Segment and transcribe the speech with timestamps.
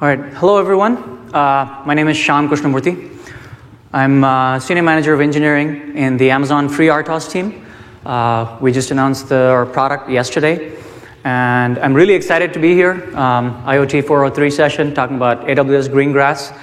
[0.00, 0.32] All right.
[0.34, 0.96] Hello, everyone.
[1.34, 3.18] Uh, my name is Shyam Krishnamurthy.
[3.92, 7.66] I'm uh, Senior Manager of Engineering in the Amazon Free FreeRTOS team.
[8.06, 10.78] Uh, we just announced the, our product yesterday,
[11.24, 12.92] and I'm really excited to be here.
[13.16, 16.56] Um, IoT 403 session talking about AWS Greengrass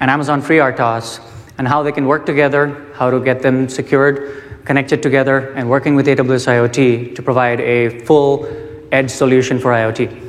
[0.00, 1.20] and Amazon Free FreeRTOS
[1.58, 5.94] and how they can work together, how to get them secured, connected together, and working
[5.94, 8.48] with AWS IoT to provide a full
[8.92, 10.27] edge solution for IoT.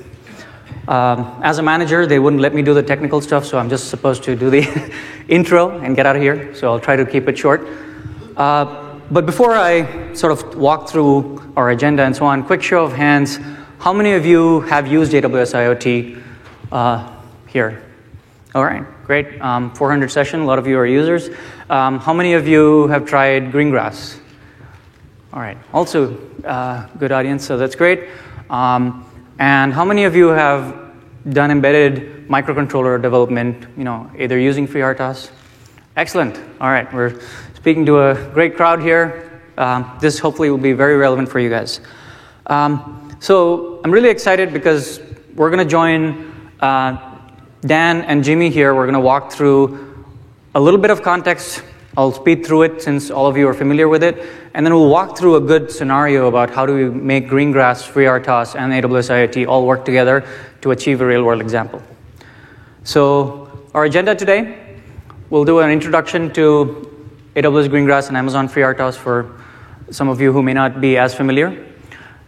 [0.90, 3.90] Um, as a manager, they wouldn't let me do the technical stuff, so I'm just
[3.90, 4.92] supposed to do the
[5.28, 6.56] intro and get out of here.
[6.56, 7.68] So I'll try to keep it short.
[8.36, 12.84] Uh, but before I sort of walk through our agenda and so on, quick show
[12.84, 13.38] of hands.
[13.78, 16.24] How many of you have used AWS IoT
[16.72, 17.14] uh,
[17.46, 17.84] here?
[18.56, 19.40] All right, great.
[19.42, 21.30] Um, 400 session, a lot of you are users.
[21.70, 24.18] Um, how many of you have tried Greengrass?
[25.34, 28.10] All right, also uh, good audience, so that's great.
[28.50, 29.06] Um,
[29.40, 30.89] and how many of you have
[31.28, 35.32] done embedded microcontroller development, you know, either using FreeRTOS?
[35.98, 36.38] Excellent.
[36.62, 37.20] All right, we're
[37.56, 39.42] speaking to a great crowd here.
[39.58, 41.82] Um, this hopefully will be very relevant for you guys.
[42.48, 45.02] Um, so I'm really excited because
[45.36, 47.20] we're going to join uh,
[47.62, 48.74] Dan and Jimmy here.
[48.74, 50.06] We're going to walk through
[50.56, 51.64] a little bit of context
[51.98, 54.24] I'll speed through it since all of you are familiar with it,
[54.54, 58.56] and then we'll walk through a good scenario about how do we make Greengrass, FreeRTOS,
[58.56, 60.24] and AWS IoT all work together
[60.62, 61.82] to achieve a real-world example.
[62.84, 64.78] So our agenda today,
[65.30, 66.86] we'll do an introduction to
[67.36, 69.40] AWS Greengrass and Amazon FreeRTOS for
[69.92, 71.66] some of you who may not be as familiar.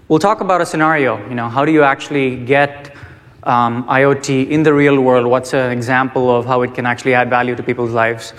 [0.08, 2.96] We'll talk about a scenario, you know, how do you actually get
[3.44, 5.26] um, IoT in the real world?
[5.28, 8.34] What's an example of how it can actually add value to people's lives?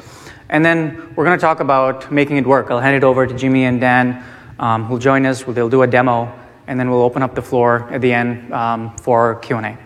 [0.52, 2.70] And then we're going to talk about making it work.
[2.70, 4.22] I'll hand it over to Jimmy and Dan,
[4.58, 5.42] um, who'll join us.
[5.42, 6.30] They'll do a demo,
[6.66, 9.78] and then we'll open up the floor at the end um, for Q&A.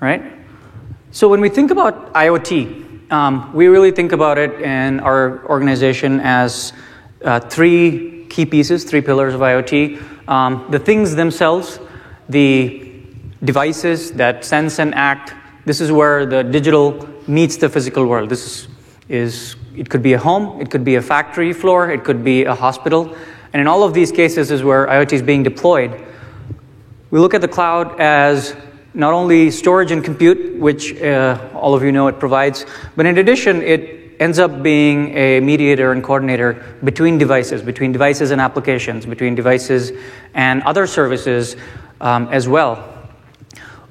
[0.00, 0.24] Right?
[1.12, 6.18] So when we think about IoT, um, we really think about it in our organization
[6.18, 6.72] as
[7.24, 10.28] uh, three key pieces, three pillars of IoT.
[10.28, 11.78] Um, the things themselves,
[12.28, 12.92] the
[13.44, 15.32] devices that sense and act.
[15.64, 18.30] This is where the digital meets the physical world.
[18.30, 18.75] This is
[19.08, 22.44] is it could be a home, it could be a factory floor, it could be
[22.44, 23.14] a hospital.
[23.52, 26.04] And in all of these cases is where IoT is being deployed.
[27.10, 28.56] We look at the cloud as
[28.94, 32.66] not only storage and compute, which uh, all of you know it provides,
[32.96, 38.30] but in addition, it ends up being a mediator and coordinator between devices, between devices
[38.30, 39.92] and applications, between devices
[40.34, 41.56] and other services
[42.00, 42.92] um, as well.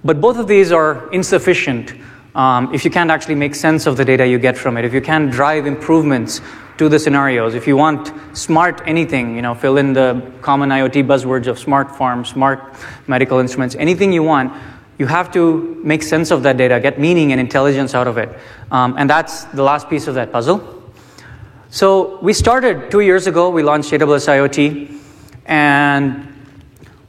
[0.03, 1.93] But both of these are insufficient
[2.35, 4.93] um, if you can't actually make sense of the data you get from it, if
[4.93, 6.41] you can't drive improvements
[6.77, 11.07] to the scenarios, if you want smart anything, you know, fill in the common IoT
[11.07, 12.75] buzzwords of smart farm, smart
[13.07, 14.51] medical instruments, anything you want,
[14.97, 18.29] you have to make sense of that data, get meaning and intelligence out of it.
[18.69, 20.83] Um, and that's the last piece of that puzzle.
[21.69, 24.99] So we started two years ago, we launched AWS IoT,
[25.45, 26.33] and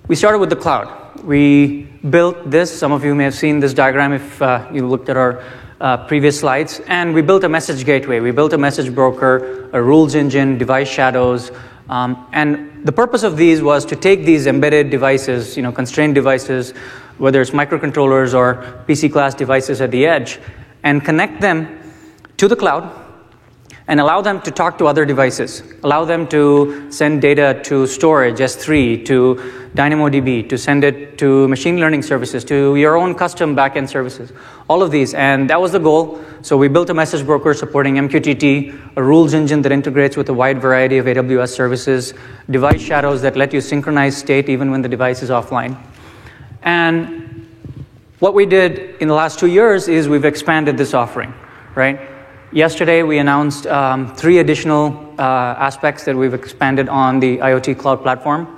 [0.08, 1.22] we started with the cloud.
[1.24, 2.76] We built this.
[2.76, 5.42] Some of you may have seen this diagram if uh, you looked at our
[5.80, 6.80] uh, previous slides.
[6.86, 8.20] And we built a message gateway.
[8.20, 11.50] We built a message broker, a rules engine, device shadows.
[11.88, 16.14] Um, and the purpose of these was to take these embedded devices, you know, constrained
[16.14, 16.72] devices,
[17.18, 20.38] whether it's microcontrollers or PC class devices at the edge,
[20.82, 21.80] and connect them
[22.36, 23.05] to the cloud
[23.88, 28.38] and allow them to talk to other devices, allow them to send data to storage,
[28.38, 29.36] S3, to
[29.74, 34.32] DynamoDB, to send it to machine learning services, to your own custom backend services,
[34.68, 35.14] all of these.
[35.14, 36.20] And that was the goal.
[36.42, 40.34] So we built a message broker supporting MQTT, a rules engine that integrates with a
[40.34, 42.12] wide variety of AWS services,
[42.50, 45.80] device shadows that let you synchronize state even when the device is offline.
[46.62, 47.46] And
[48.18, 51.32] what we did in the last two years is we've expanded this offering,
[51.76, 52.15] right?
[52.56, 55.22] Yesterday, we announced um, three additional uh,
[55.58, 58.48] aspects that we've expanded on the IoT cloud platform.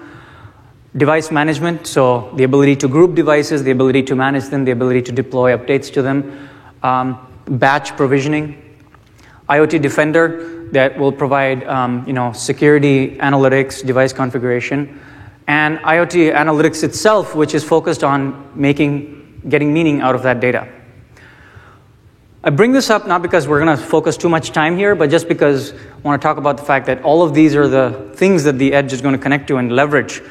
[0.96, 5.02] Device management, so the ability to group devices, the ability to manage them, the ability
[5.02, 6.48] to deploy updates to them.
[6.84, 8.78] Um, batch provisioning.
[9.48, 15.00] IoT Defender that will provide um, you know, security analytics, device configuration.
[15.48, 20.68] And IoT analytics itself, which is focused on making, getting meaning out of that data.
[22.44, 25.10] I bring this up not because we're going to focus too much time here, but
[25.10, 28.12] just because I want to talk about the fact that all of these are the
[28.14, 30.22] things that the edge is going to connect to and leverage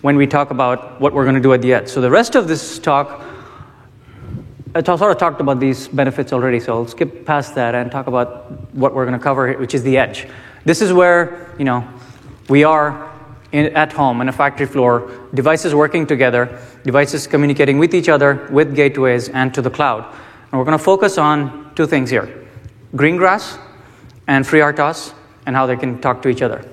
[0.00, 1.88] when we talk about what we're going to do at the edge.
[1.88, 3.24] So the rest of this talk,
[4.74, 8.08] I sort of talked about these benefits already, so I'll skip past that and talk
[8.08, 10.26] about what we're going to cover, which is the edge.
[10.64, 11.88] This is where, you know,
[12.48, 13.08] we are
[13.52, 18.48] in, at home, in a factory floor, devices working together, devices communicating with each other,
[18.50, 20.12] with gateways, and to the cloud.
[20.52, 22.46] And we're going to focus on two things here
[22.94, 23.58] Greengrass
[24.28, 25.14] and FreeRTOS,
[25.46, 26.68] and how they can talk to each other.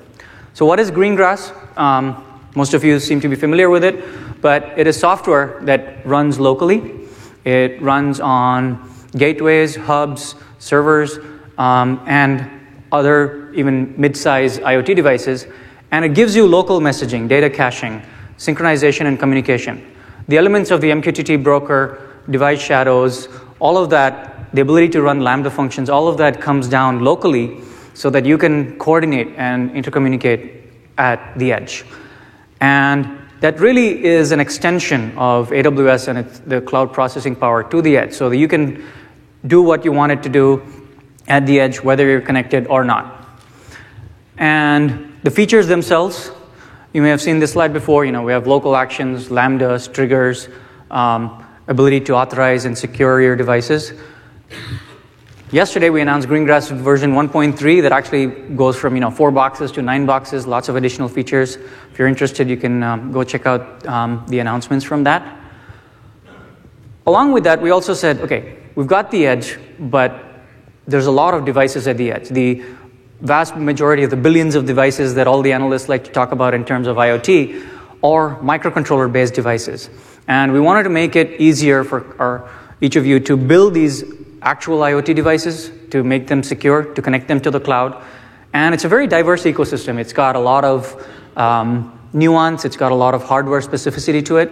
[0.54, 1.56] So, what is Greengrass?
[1.78, 6.06] Um, most of you seem to be familiar with it, but it is software that
[6.06, 7.08] runs locally.
[7.46, 11.20] It runs on gateways, hubs, servers,
[11.58, 12.50] um, and
[12.92, 15.48] other even mid-size IoT devices,
[15.92, 18.02] and it gives you local messaging, data caching,
[18.38, 19.96] synchronization, and communication.
[20.28, 23.28] The elements of the MQTT broker, device shadows,
[23.60, 27.62] all of that, the ability to run Lambda functions, all of that comes down locally
[27.94, 30.64] so that you can coordinate and intercommunicate
[30.98, 31.86] at the edge.
[32.62, 37.98] And that really is an extension of AWS and the cloud processing power to the
[37.98, 38.84] edge so that you can
[39.48, 40.62] do what you want it to do
[41.28, 43.16] at the edge, whether you're connected or not.
[44.38, 46.32] And the features themselves,
[46.94, 48.04] you may have seen this slide before.
[48.04, 50.50] You know, we have local actions, lambdas, triggers,
[50.90, 53.94] um, ability to authorize and secure your devices.
[55.52, 59.82] Yesterday, we announced Greengrass version 1.3 that actually goes from you know four boxes to
[59.82, 61.56] nine boxes, lots of additional features.
[61.56, 65.38] If you're interested, you can um, go check out um, the announcements from that.
[67.08, 70.24] Along with that, we also said, okay, we've got the edge, but
[70.88, 72.30] there's a lot of devices at the edge.
[72.30, 72.64] The
[73.22, 76.54] vast majority of the billions of devices that all the analysts like to talk about
[76.54, 77.68] in terms of IoT
[78.04, 79.90] are microcontroller based devices.
[80.30, 82.48] And we wanted to make it easier for our,
[82.82, 84.04] each of you to build these
[84.44, 88.02] actual IoT devices, to make them secure, to connect them to the cloud.
[88.54, 89.98] And it's a very diverse ecosystem.
[89.98, 94.38] It's got a lot of um, nuance, it's got a lot of hardware specificity to
[94.38, 94.52] it,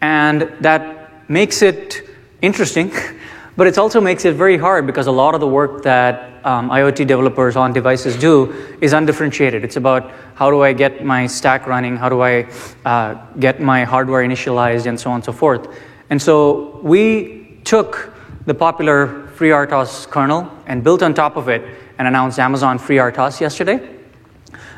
[0.00, 2.08] and that makes it
[2.40, 2.92] interesting
[3.56, 6.68] But it also makes it very hard because a lot of the work that um,
[6.68, 9.64] IoT developers on devices do is undifferentiated.
[9.64, 12.48] It's about how do I get my stack running, how do I
[12.84, 15.74] uh, get my hardware initialized, and so on and so forth.
[16.10, 18.12] And so we took
[18.44, 21.62] the popular FreeRTOS kernel and built on top of it
[21.98, 23.80] and announced Amazon FreeRTOS yesterday.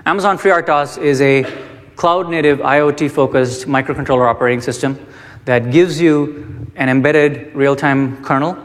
[0.07, 1.45] Amazon FreeRTOS is a
[1.97, 5.05] cloud native IoT focused microcontroller operating system
[5.47, 8.57] that gives you an embedded real time kernel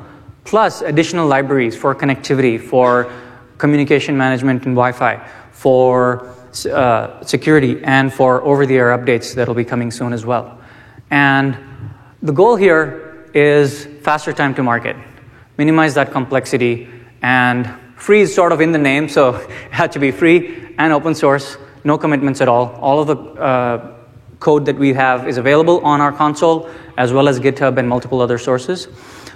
[0.43, 3.11] plus additional libraries for connectivity, for
[3.57, 6.35] communication management and Wi Fi, for
[6.71, 10.59] uh, security, and for over the air updates that will be coming soon as well.
[11.09, 11.57] And
[12.21, 14.95] the goal here is faster time to market,
[15.57, 16.89] minimize that complexity,
[17.21, 20.93] and free is sort of in the name, so it had to be free and
[20.93, 22.75] open source, no commitments at all.
[22.81, 23.95] All of the uh,
[24.39, 28.21] code that we have is available on our console, as well as GitHub and multiple
[28.21, 28.87] other sources.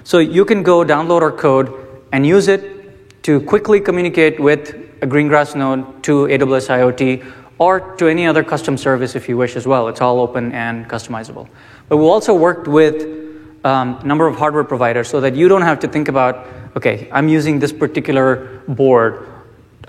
[0.08, 1.68] So you can go download our code
[2.14, 4.70] and use it to quickly communicate with
[5.02, 9.58] a Greengrass node to AWS IoT or to any other custom service if you wish
[9.58, 9.90] as well.
[9.90, 11.50] It's all open and customizable.
[11.90, 13.02] But we also worked with
[13.66, 17.10] a um, number of hardware providers so that you don't have to think about, okay,
[17.12, 19.28] I'm using this particular board.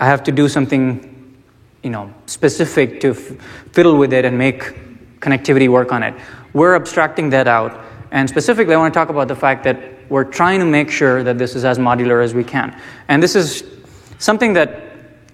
[0.01, 1.33] I have to do something,
[1.81, 3.37] you know, specific to f-
[3.71, 6.13] fiddle with it and make connectivity work on it.
[6.51, 7.79] We're abstracting that out.
[8.11, 11.23] And specifically, I want to talk about the fact that we're trying to make sure
[11.23, 12.79] that this is as modular as we can.
[13.07, 13.63] And this is
[14.17, 14.83] something that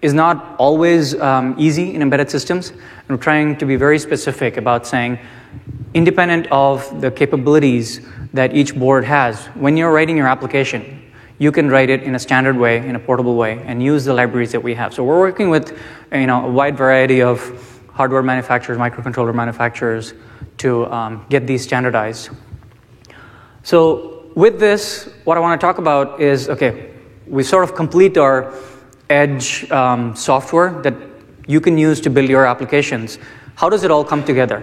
[0.02, 2.70] is not always um, easy in embedded systems.
[2.70, 5.20] And we're trying to be very specific about saying,
[5.94, 8.02] independent of the capabilities
[8.34, 11.02] that each board has, when you're writing your application,
[11.38, 14.14] you can write it in a standard way, in a portable way, and use the
[14.14, 14.94] libraries that we have.
[14.94, 15.78] So we're working with
[16.12, 20.14] you know, a wide variety of hardware manufacturers, microcontroller manufacturers,
[20.58, 22.30] to um, get these standardized.
[23.64, 26.92] So with this, what I want to talk about is okay,
[27.26, 28.54] we sort of complete our
[29.10, 30.94] edge um, software that
[31.48, 33.18] you can use to build your applications.
[33.56, 34.62] How does it all come together?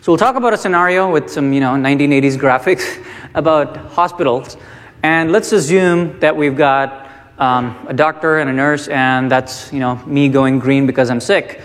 [0.00, 3.04] So we'll talk about a scenario with some, you know, 1980s graphics
[3.34, 4.56] about hospitals,
[5.02, 9.78] and let's assume that we've got um, a doctor and a nurse, and that's, you
[9.78, 11.60] know, me going green because I'm sick.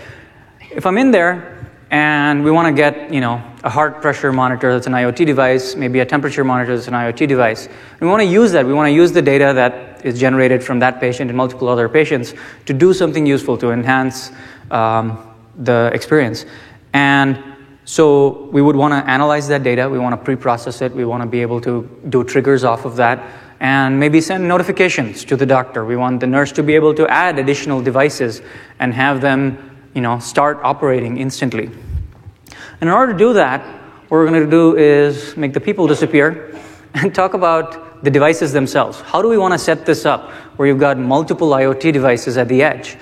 [0.70, 1.57] If I'm in there
[1.90, 5.74] and we want to get you know a heart pressure monitor that's an IoT device,
[5.74, 7.66] maybe a temperature monitor that's an IoT device.
[7.66, 8.66] And we want to use that.
[8.66, 11.88] We want to use the data that is generated from that patient and multiple other
[11.88, 12.34] patients
[12.66, 14.30] to do something useful to enhance
[14.70, 16.44] um, the experience.
[16.92, 17.42] And
[17.84, 19.88] so we would want to analyze that data.
[19.88, 20.92] We want to pre-process it.
[20.92, 23.26] We want to be able to do triggers off of that
[23.60, 25.84] and maybe send notifications to the doctor.
[25.84, 28.40] We want the nurse to be able to add additional devices
[28.78, 29.67] and have them
[29.98, 31.64] you know, start operating instantly.
[31.64, 33.66] And in order to do that,
[34.02, 36.56] what we're going to do is make the people disappear
[36.94, 39.00] and talk about the devices themselves.
[39.00, 42.46] How do we want to set this up where you've got multiple IoT devices at
[42.46, 42.96] the edge?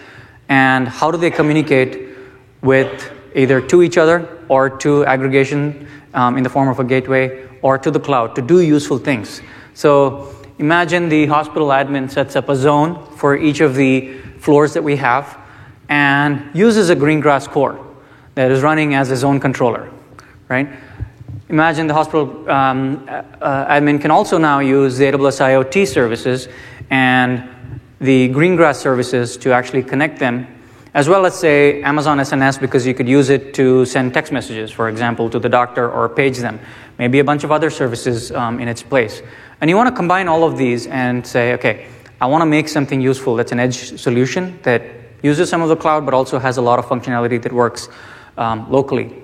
[0.49, 2.17] And how do they communicate
[2.63, 7.47] with either to each other or to aggregation um, in the form of a gateway
[7.61, 9.43] or to the cloud to do useful things.
[9.75, 14.83] So imagine the hospital admin sets up a zone for each of the floors that
[14.83, 15.46] we have
[15.89, 17.79] and uses a Greengrass core
[18.35, 19.91] that is running as a own controller,
[20.49, 20.69] right?
[21.49, 26.49] Imagine the hospital um, uh, admin can also now use the AWS IoT services
[26.91, 27.49] and
[28.01, 30.47] the Greengrass services to actually connect them,
[30.93, 34.71] as well as say Amazon SNS because you could use it to send text messages,
[34.71, 36.59] for example, to the doctor or page them.
[36.99, 39.23] Maybe a bunch of other services um, in its place.
[39.61, 41.87] And you want to combine all of these and say, okay,
[42.21, 44.83] I want to make something useful that's an edge solution that
[45.23, 47.89] uses some of the cloud but also has a lot of functionality that works
[48.37, 49.23] um, locally.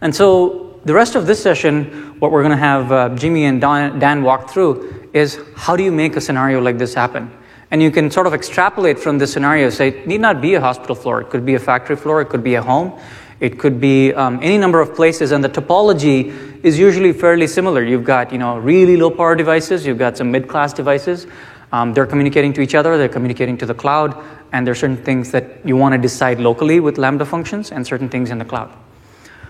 [0.00, 3.60] And so the rest of this session, what we're going to have uh, Jimmy and
[3.60, 7.30] Dan, Dan walk through is how do you make a scenario like this happen?
[7.70, 10.60] And you can sort of extrapolate from this scenario, say it need not be a
[10.60, 11.20] hospital floor.
[11.22, 12.20] It could be a factory floor.
[12.20, 12.98] It could be a home.
[13.40, 15.32] It could be um, any number of places.
[15.32, 17.82] And the topology is usually fairly similar.
[17.82, 19.86] You've got, you know, really low power devices.
[19.86, 21.26] You've got some mid-class devices.
[21.74, 22.96] Um, they're communicating to each other.
[22.96, 24.16] They're communicating to the cloud.
[24.52, 27.84] And there are certain things that you want to decide locally with Lambda functions and
[27.84, 28.72] certain things in the cloud.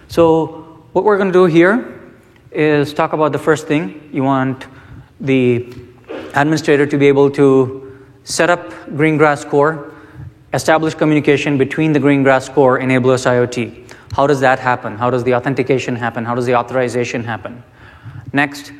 [0.08, 2.00] So what we're going to do here
[2.50, 4.08] is talk about the first thing.
[4.10, 4.66] You want
[5.20, 5.70] the
[6.32, 9.92] administrator to be able to set up Greengrass Core,
[10.54, 13.94] establish communication between the Greengrass Core and AWS IoT.
[14.12, 14.96] How does that happen?
[14.96, 16.24] How does the authentication happen?
[16.24, 17.62] How does the authorization happen?
[18.32, 18.72] Next,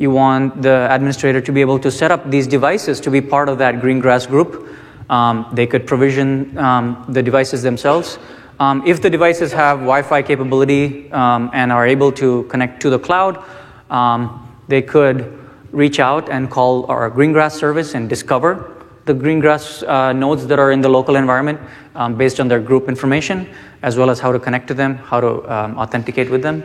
[0.00, 3.50] you want the administrator to be able to set up these devices to be part
[3.50, 4.66] of that Greengrass group.
[5.10, 8.18] Um, they could provision um, the devices themselves.
[8.58, 12.98] Um, if the devices have Wi-Fi capability um, and are able to connect to the
[12.98, 13.44] cloud,
[13.90, 15.38] um, they could
[15.70, 20.72] reach out and call our Greengrass service and discover the Greengrass uh, nodes that are
[20.72, 21.60] in the local environment
[21.94, 23.46] um, based on their group information,
[23.82, 25.28] as well as how to connect to them, how to
[25.76, 26.64] authenticate with them.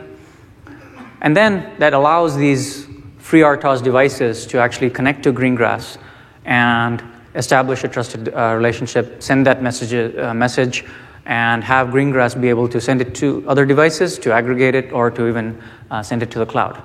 [1.20, 2.85] And then that allows these
[3.26, 5.98] FreeRTOS devices to actually connect to Greengrass
[6.44, 7.02] and
[7.34, 10.84] establish a trusted uh, relationship, send that message, uh, message,
[11.24, 15.10] and have Greengrass be able to send it to other devices to aggregate it or
[15.10, 16.80] to even uh, send it to the cloud.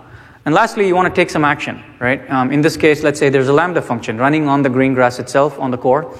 [0.46, 2.28] And lastly, you want to take some action, right?
[2.32, 5.60] Um, in this case, let's say there's a Lambda function running on the Greengrass itself
[5.60, 6.18] on the core,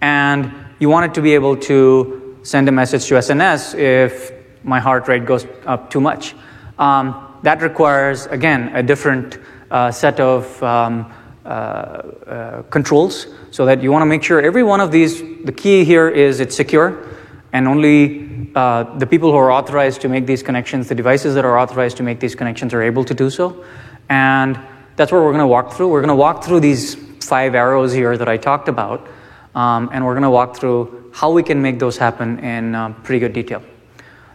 [0.00, 4.30] and you want it to be able to send a message to SNS if
[4.62, 6.36] my heart rate goes up too much.
[6.78, 9.38] Um, that requires, again, a different
[9.70, 11.12] uh, set of um,
[11.44, 15.52] uh, uh, controls so that you want to make sure every one of these, the
[15.52, 17.06] key here is it's secure
[17.52, 21.58] and only the people who are authorized to make these connections, the devices that are
[21.58, 23.64] authorized to make these connections, are able to do so.
[24.08, 24.58] And
[24.96, 25.88] that's what we're going to walk through.
[25.88, 26.94] We're going to walk through these
[27.24, 29.06] five arrows here that I talked about,
[29.54, 32.90] um, and we're going to walk through how we can make those happen in uh,
[33.02, 33.62] pretty good detail.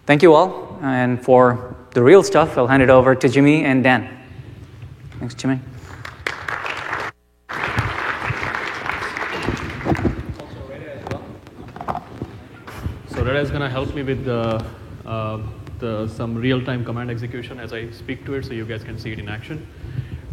[0.05, 3.83] Thank you all, and for the real stuff, I'll hand it over to Jimmy and
[3.83, 4.20] Dan.
[5.21, 5.59] Thanks, Jimmy.
[13.09, 14.65] So Reda is going to help me with the,
[15.05, 15.39] uh,
[15.77, 19.11] the, some real-time command execution as I speak to it so you guys can see
[19.11, 19.67] it in action.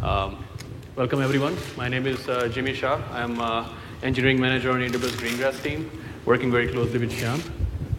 [0.01, 0.43] Um,
[0.95, 1.55] welcome everyone.
[1.77, 2.99] My name is uh, Jimmy Shah.
[3.11, 3.69] I'm uh,
[4.01, 5.91] engineering manager on AWS Greengrass team,
[6.25, 7.39] working very closely with Shyam.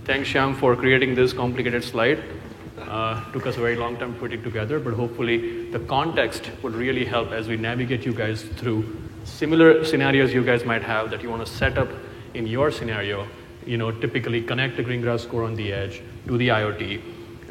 [0.07, 2.21] Thanks Shyam for creating this complicated slide.
[2.91, 6.51] Uh, took us a very long time to put it together, but hopefully the context
[6.63, 8.85] would really help as we navigate you guys through
[9.25, 11.89] similar scenarios you guys might have that you want to set up
[12.35, 13.27] in your scenario
[13.67, 17.03] you know, typically connect the Greengrass core on the edge to the IoT,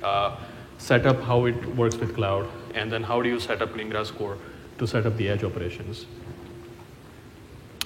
[0.04, 0.36] uh,
[0.78, 4.16] set up how it works with cloud, and then how do you set up Greengrass
[4.16, 4.38] core
[4.78, 6.06] to set up the edge operations.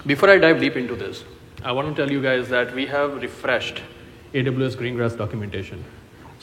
[0.06, 1.24] Before I dive deep into this,
[1.64, 3.82] I want to tell you guys that we have refreshed
[4.34, 5.84] AWS Greengrass documentation.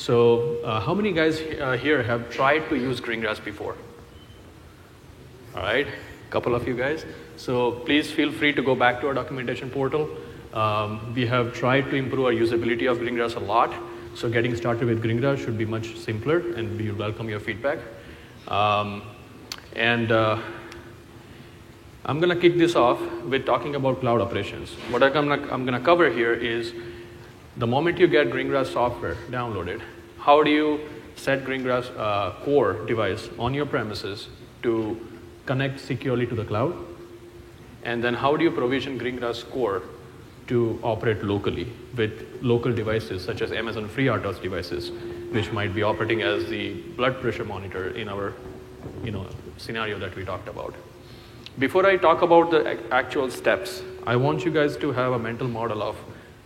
[0.01, 3.77] So uh, how many guys uh, here have tried to use Greengrass before?
[5.55, 7.05] All right, a couple of you guys.
[7.37, 10.09] So please feel free to go back to our documentation portal
[10.53, 13.73] um, we have tried to improve our usability of Greengrass a lot.
[14.15, 17.79] So getting started with Greengrass should be much simpler and we welcome your feedback.
[18.49, 19.03] Um,
[19.77, 20.41] and uh,
[22.05, 24.71] I'm going to kick this off with talking about cloud operations.
[24.91, 25.27] What I'm
[25.67, 26.73] going to cover here is
[27.61, 29.83] the moment you get Greengrass software downloaded,
[30.19, 30.81] how do you
[31.15, 34.29] set Greengrass uh, core device on your premises
[34.63, 34.99] to
[35.45, 36.75] connect securely to the cloud?
[37.83, 39.83] And then how do you provision Greengrass core
[40.47, 44.91] to operate locally with local devices such as Amazon FreeRTOS devices,
[45.31, 48.33] which might be operating as the blood pressure monitor in our
[49.05, 49.27] you know,
[49.59, 50.75] scenario that we talked about.
[51.59, 55.47] Before I talk about the actual steps, I want you guys to have a mental
[55.47, 55.97] model of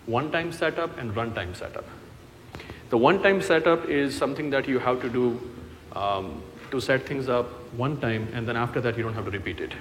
[0.07, 1.85] one-time setup and runtime setup.
[2.91, 5.41] The one-time setup is something that you have to do
[5.93, 9.31] um, to set things up one time, and then after that you don't have to
[9.31, 9.73] repeat it.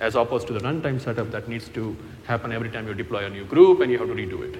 [0.00, 3.30] As opposed to the runtime setup that needs to happen every time you deploy a
[3.30, 4.58] new group and you have to redo it.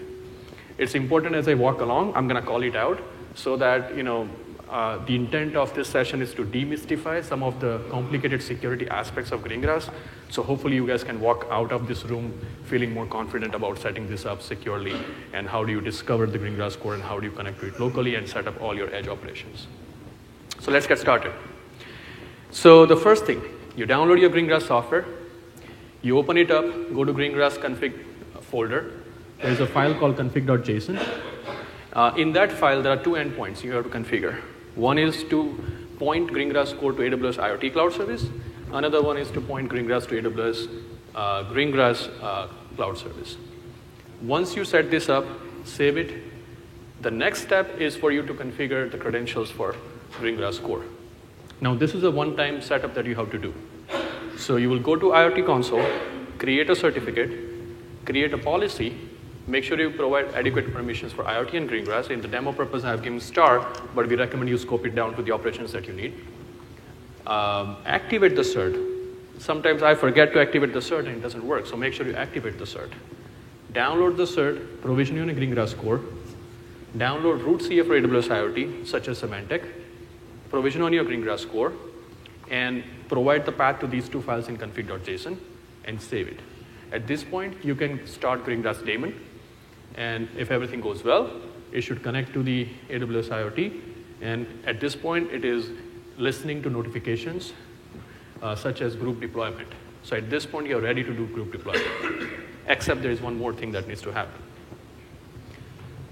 [0.78, 3.00] It's important as I walk along, I'm gonna call it out
[3.34, 4.28] so that you know
[4.68, 9.32] uh, the intent of this session is to demystify some of the complicated security aspects
[9.32, 9.90] of Greengrass.
[10.30, 12.32] So hopefully you guys can walk out of this room
[12.64, 14.94] feeling more confident about setting this up securely
[15.32, 17.80] and how do you discover the Greengrass core and how do you connect to it
[17.80, 19.66] locally and set up all your edge operations.
[20.60, 21.32] So let's get started.
[22.52, 23.42] So the first thing,
[23.74, 25.04] you download your Greengrass software,
[26.02, 27.98] you open it up, go to Greengrass config
[28.40, 28.92] folder.
[29.42, 31.20] There's a file called config.json.
[31.92, 34.40] Uh, in that file, there are two endpoints you have to configure.
[34.76, 35.58] One is to
[35.98, 38.26] point Greengrass core to AWS IoT Cloud Service.
[38.72, 40.68] Another one is to point Greengrass to AWS
[41.14, 42.46] uh, Greengrass uh,
[42.76, 43.36] Cloud Service.
[44.22, 45.24] Once you set this up,
[45.64, 46.22] save it.
[47.00, 49.74] The next step is for you to configure the credentials for
[50.20, 50.84] Greengrass core.
[51.60, 53.52] Now, this is a one-time setup that you have to do.
[54.36, 55.84] So you will go to IoT console,
[56.38, 58.94] create a certificate, create a policy,
[59.46, 62.10] Make sure you provide adequate permissions for IoT and Greengrass.
[62.10, 65.16] In the demo purpose, I have given star, but we recommend you scope it down
[65.16, 66.14] to the operations that you need.
[67.26, 68.74] Um, activate the cert.
[69.38, 72.14] Sometimes I forget to activate the cert and it doesn't work, so make sure you
[72.14, 72.90] activate the cert.
[73.72, 76.00] Download the cert, provision on a Greengrass core.
[76.96, 79.64] Download root CA for AWS IoT, such as Symantec.
[80.50, 81.72] Provision on your Greengrass core,
[82.50, 85.38] and provide the path to these two files in config.json
[85.84, 86.40] and save it.
[86.92, 89.14] At this point, you can start Greengrass daemon
[89.94, 91.30] and if everything goes well,
[91.72, 93.80] it should connect to the AWS IoT.
[94.20, 95.70] And at this point, it is
[96.20, 97.52] listening to notifications
[98.42, 99.68] uh, such as group deployment.
[100.02, 102.30] So at this point, you're ready to do group deployment,
[102.66, 104.42] except there is one more thing that needs to happen.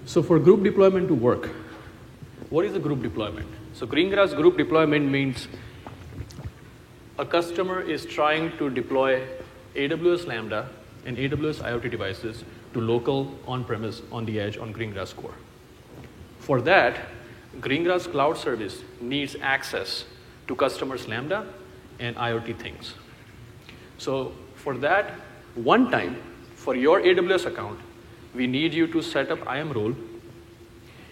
[0.05, 1.50] So for group deployment to work,
[2.50, 3.49] what is a group deployment?
[3.75, 5.49] So Greengrass group deployment means
[7.19, 9.23] a customer is trying to deploy
[9.75, 10.69] AWS Lambda
[11.05, 15.35] and AWS IoT devices to local on-premise on the edge on Greengrass core.
[16.38, 17.09] For that,
[17.61, 20.05] Greengrass Cloud Service needs access
[20.47, 21.47] to customers' Lambda
[21.99, 22.94] and IoT things.
[23.99, 25.14] So for that,
[25.55, 26.16] one time,
[26.55, 27.81] for your AWS account,
[28.35, 29.94] we need you to set up IAM role,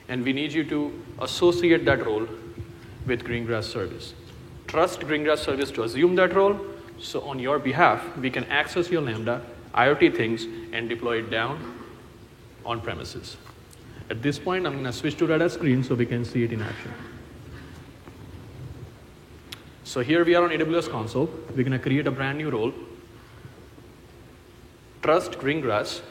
[0.08, 2.26] and we need you to associate that role
[3.06, 4.14] with Greengrass service.
[4.66, 6.60] Trust Greengrass service to assume that role,
[6.98, 9.42] so on your behalf, we can access your Lambda
[9.74, 11.58] IoT things and deploy it down
[12.64, 13.36] on premises.
[14.08, 16.52] At this point, I'm going to switch to radar screen so we can see it
[16.52, 16.92] in action.
[19.84, 21.30] So here we are on AWS console.
[21.50, 22.72] We're going to create a brand new role.
[25.02, 26.02] Trust Greengrass.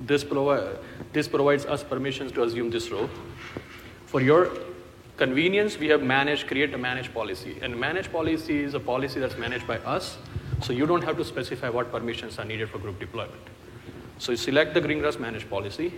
[0.00, 0.78] This, provi-
[1.12, 3.10] this provides us permissions to assume this role.
[4.06, 4.50] For your
[5.16, 7.58] convenience, we have managed, create a manage policy.
[7.60, 10.18] And manage policy is a policy that's managed by us
[10.62, 13.42] so you don't have to specify what permissions are needed for group deployment.
[14.18, 15.92] So you select the Greengrass manage policy,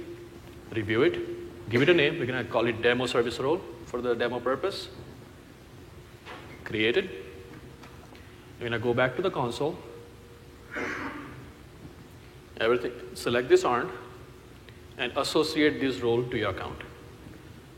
[0.73, 1.30] review it,
[1.71, 2.19] give it a name.
[2.19, 4.89] We're going to call it demo service role for the demo purpose.
[6.65, 7.11] Create it.
[8.59, 9.79] We're going to go back to the console.
[12.61, 13.89] Everything, select this ARN
[14.99, 16.79] and associate this role to your account.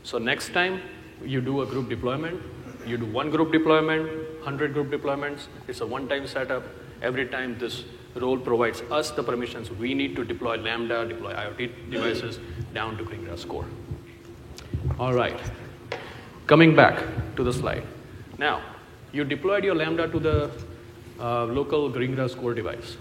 [0.03, 0.81] So next time
[1.23, 2.41] you do a group deployment,
[2.85, 4.07] you do one group deployment,
[4.39, 5.47] 100 group deployments.
[5.69, 6.63] It's a one-time setup.
[7.03, 7.83] Every time this
[8.15, 12.39] role provides us the permissions we need to deploy Lambda, deploy IoT devices
[12.73, 13.65] down to Greengrass core.
[14.97, 15.37] All right,
[16.47, 17.03] coming back
[17.35, 17.83] to the slide.
[18.37, 18.61] Now,
[19.11, 20.51] you deployed your Lambda to the
[21.19, 22.95] uh, local Greengrass core device.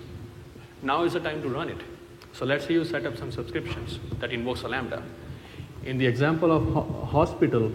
[0.82, 1.80] Now is the time to run it.
[2.32, 5.02] So let's say you set up some subscriptions that invokes a Lambda.
[5.84, 7.70] In the example of ho hospital,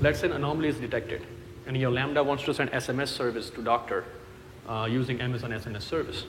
[0.00, 1.26] let's say an anomaly is detected
[1.66, 4.04] and your Lambda wants to send SMS service to doctor
[4.68, 6.24] uh, using Amazon SNS service.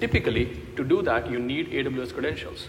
[0.00, 2.68] Typically, to do that, you need AWS credentials.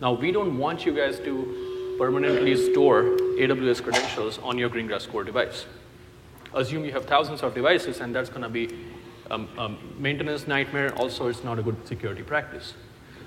[0.00, 3.02] Now, we don't want you guys to permanently store
[3.38, 5.66] AWS credentials on your Greengrass core device.
[6.54, 8.68] Assume you have thousands of devices, and that's going to be
[9.30, 10.94] a um, um, maintenance nightmare.
[10.96, 12.74] Also, it's not a good security practice.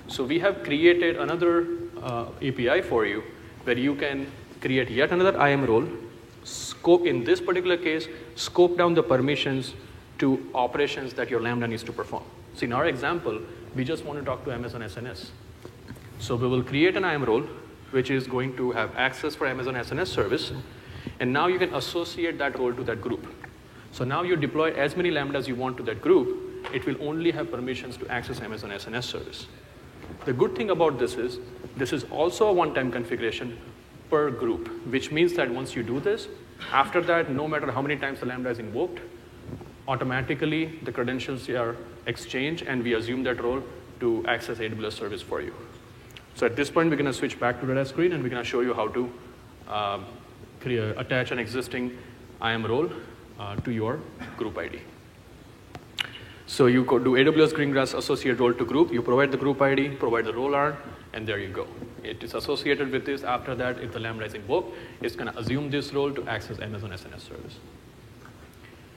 [0.08, 1.66] So we have created another
[2.02, 3.22] uh, API for you
[3.64, 4.26] where you can
[4.60, 5.86] create yet another IAM role
[6.44, 9.74] scope, in this particular case, scope down the permissions
[10.24, 12.22] to operations that your Lambda needs to perform.
[12.54, 13.40] So in our example,
[13.76, 15.26] we just want to talk to Amazon SNS.
[16.18, 17.42] So we will create an IAM role,
[17.90, 20.52] which is going to have access for Amazon SNS service,
[21.20, 23.26] and now you can associate that role to that group.
[23.92, 26.28] So now you deploy as many Lambdas you want to that group,
[26.72, 29.46] it will only have permissions to access Amazon SNS service.
[30.24, 31.38] The good thing about this is,
[31.76, 33.58] this is also a one-time configuration
[34.08, 36.28] per group, which means that once you do this,
[36.72, 39.00] after that, no matter how many times the Lambda is invoked,
[39.86, 43.62] automatically the credentials are exchanged and we assume that role
[44.00, 45.54] to access AWS service for you.
[46.34, 48.42] So at this point, we're going to switch back to Red Screen and we're going
[48.42, 49.12] to show you how to
[49.68, 50.04] um,
[50.60, 51.96] create, attach an existing
[52.42, 52.90] IAM role
[53.38, 54.00] uh, to your
[54.36, 54.80] group ID.
[56.46, 60.26] So you do AWS Greengrass associate role to group, you provide the group ID, provide
[60.26, 60.76] the role ARN,
[61.12, 61.66] and there you go.
[62.02, 63.22] It is associated with this.
[63.22, 66.58] After that, if the Lambda is invoked, it's going to assume this role to access
[66.60, 67.54] Amazon SNS service.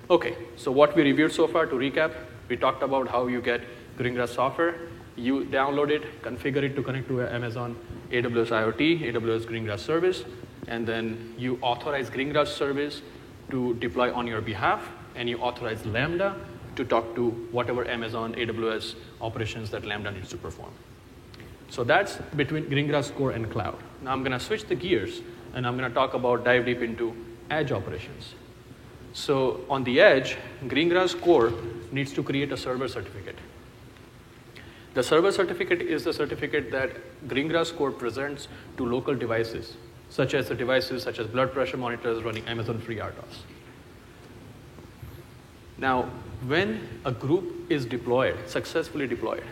[0.09, 2.13] Okay, so what we reviewed so far, to recap,
[2.47, 3.59] we talked about how you get
[3.97, 4.75] Greengrass software.
[5.17, 7.75] You download it, configure it to connect to Amazon
[8.09, 10.23] AWS IoT, AWS Greengrass service,
[10.69, 13.01] and then you authorize Greengrass service
[13.49, 16.39] to deploy on your behalf, and you authorize Lambda
[16.77, 20.71] to talk to whatever Amazon AWS operations that Lambda needs to perform.
[21.69, 23.77] So that's between Greengrass core and cloud.
[24.01, 25.19] Now I'm going to switch the gears
[25.53, 27.13] and I'm going to talk about dive deep into
[27.49, 28.35] edge operations.
[29.17, 31.51] So on the edge, Greengrass core
[31.91, 33.39] needs to create a server certificate.
[34.93, 36.91] The server certificate is the certificate that
[37.27, 39.75] Greengrass core presents to local devices,
[40.11, 43.41] such as the devices such as blood pressure monitors running Amazon FreeRTOS.
[45.79, 46.03] Now,
[46.45, 49.43] when a group is deployed, successfully deployed,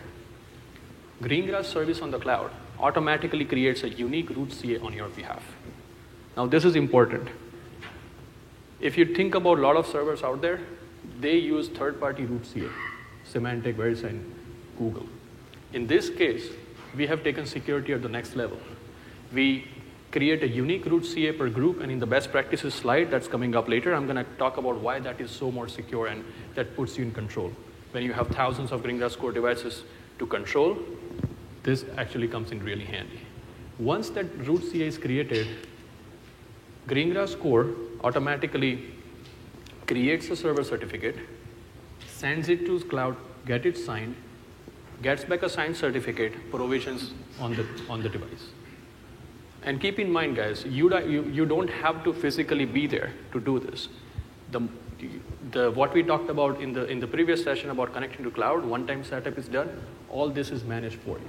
[1.20, 5.42] Greengrass service on the cloud automatically creates a unique root CA on your behalf.
[6.36, 7.28] Now, this is important.
[8.80, 10.60] If you think about a lot of servers out there,
[11.18, 12.68] they use third-party root CA,
[13.26, 14.22] Symantec, VeriSign,
[14.78, 15.06] Google.
[15.72, 16.50] In this case,
[16.94, 18.58] we have taken security at the next level.
[19.32, 19.68] We
[20.12, 23.56] create a unique root CA per group, and in the best practices slide that's coming
[23.56, 26.76] up later, I'm going to talk about why that is so more secure and that
[26.76, 27.52] puts you in control.
[27.92, 29.84] When you have thousands of Greengrass core devices
[30.18, 30.76] to control,
[31.62, 33.20] this actually comes in really handy.
[33.78, 35.46] Once that root CA is created,
[36.86, 37.74] Greengrass core
[38.06, 38.72] automatically
[39.86, 41.16] creates a server certificate,
[42.06, 43.16] sends it to cloud,
[43.46, 44.14] get it signed,
[45.02, 48.50] gets back a signed certificate, provisions on the, on the device.
[49.62, 53.40] And keep in mind, guys, you, you, you don't have to physically be there to
[53.40, 53.88] do this.
[54.52, 54.60] The,
[55.50, 58.64] the, what we talked about in the, in the previous session about connecting to cloud,
[58.64, 59.68] one-time setup is done,
[60.08, 61.28] all this is managed for you.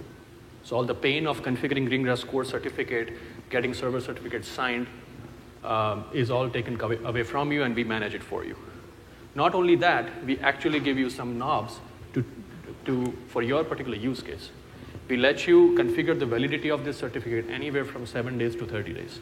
[0.64, 3.14] So all the pain of configuring Greengrass core certificate,
[3.50, 4.88] getting server certificate signed,
[5.68, 8.56] um, is all taken away from you and we manage it for you.
[9.36, 11.80] Not only that, we actually give you some knobs
[12.14, 12.26] to,
[12.86, 14.50] to, for your particular use case.
[15.10, 18.94] We let you configure the validity of this certificate anywhere from 7 days to 30
[18.94, 19.20] days.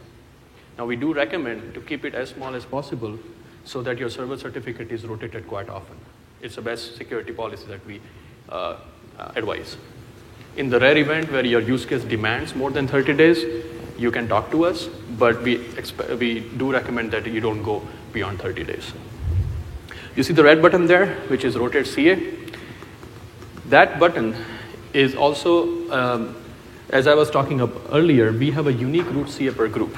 [0.78, 3.18] Now we do recommend to keep it as small as possible
[3.66, 5.98] so that your server certificate is rotated quite often.
[6.42, 8.00] It's the best security policy that we
[8.50, 8.78] uh,
[9.18, 9.78] uh, advise.
[10.58, 13.44] In the rare event where your use case demands more than 30 days,
[13.98, 15.66] you can talk to us, but we,
[16.20, 17.82] we do recommend that you don't go
[18.14, 18.94] beyond 30 days.
[20.16, 22.20] You see the red button there, which is rotate CA?
[23.70, 24.36] That button
[24.94, 26.36] is also, um,
[26.90, 29.98] as I was talking up earlier, we have a unique root CA per group.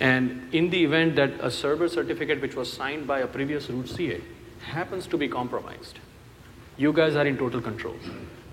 [0.00, 3.88] And in the event that a server certificate which was signed by a previous root
[3.88, 4.20] CA
[4.60, 6.00] happens to be compromised,
[6.76, 7.96] you guys are in total control.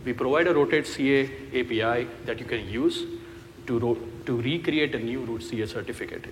[0.06, 3.06] We provide a rotate CA API that you can use
[3.68, 3.80] to,
[4.26, 6.26] to recreate a new root CA certificate.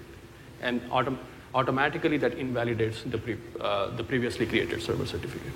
[0.61, 1.17] And autom
[1.55, 5.53] automatically that invalidates the, pre uh, the previously created server certificate.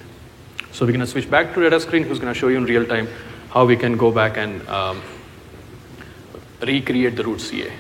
[0.72, 2.66] So we're going to switch back to Red Screen, who's going to show you in
[2.66, 3.08] real time
[3.50, 5.02] how we can go back and um,
[6.62, 7.72] recreate the root CA.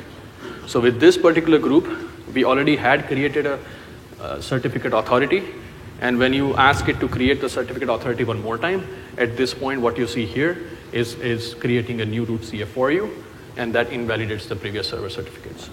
[0.68, 1.88] So with this particular group,
[2.34, 3.60] we already had created a,
[4.22, 5.44] a certificate authority
[6.04, 8.86] and when you ask it to create the certificate authority one more time,
[9.18, 10.58] at this point, what you see here
[10.92, 13.24] is, is creating a new root CA for you,
[13.58, 15.70] and that invalidates the previous server certificates.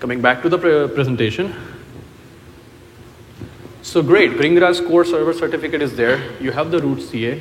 [0.00, 1.54] Coming back to the pre presentation.
[3.82, 6.32] So great, Greengrass core server certificate is there.
[6.40, 7.40] You have the root CA.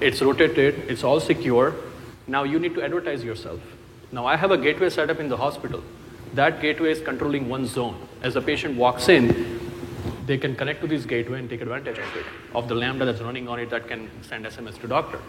[0.00, 0.74] It's rotated.
[0.88, 1.74] It's all secure.
[2.26, 3.60] Now you need to advertise yourself.
[4.12, 5.82] Now I have a gateway set up in the hospital.
[6.34, 8.06] That gateway is controlling one zone.
[8.22, 9.58] As the patient walks in,
[10.26, 13.22] they can connect to this gateway and take advantage of it, of the Lambda that's
[13.22, 15.20] running on it that can send SMS to doctor.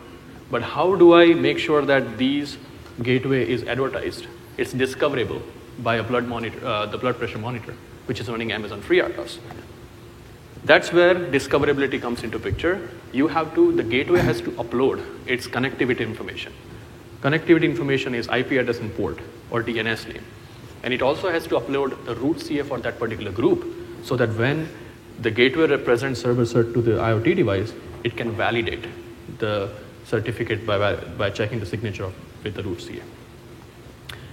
[0.52, 2.58] But how do I make sure that these
[3.04, 4.28] gateway is advertised?
[4.58, 5.42] It's discoverable
[5.80, 9.40] by a blood monitor, uh, the blood pressure monitor, which is running Amazon FreeRTOS.
[10.66, 12.90] That's where discoverability comes into picture.
[13.14, 16.54] You have to, the gateway has to upload its connectivity information.
[17.22, 19.20] Connectivity information is IP address and port
[19.52, 20.24] or DNS name.
[20.84, 23.66] And it also has to upload the root CA for that particular group
[24.04, 24.70] so that when
[25.22, 28.86] the gateway represents server cert to the IoT device, it can validate
[29.40, 29.70] the
[30.06, 33.02] certificate by, by checking the signature of, with the root CA.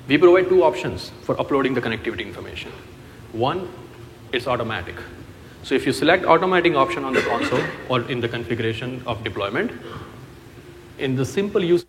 [0.08, 2.72] We provide two options for uploading the connectivity information.
[3.32, 3.68] One,
[4.32, 4.94] it's automatic.
[5.62, 9.72] So if you select automatic option on the console or in the configuration of deployment,
[10.98, 11.84] in the simple use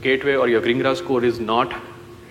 [0.00, 1.74] gateway or your Greengrass core is not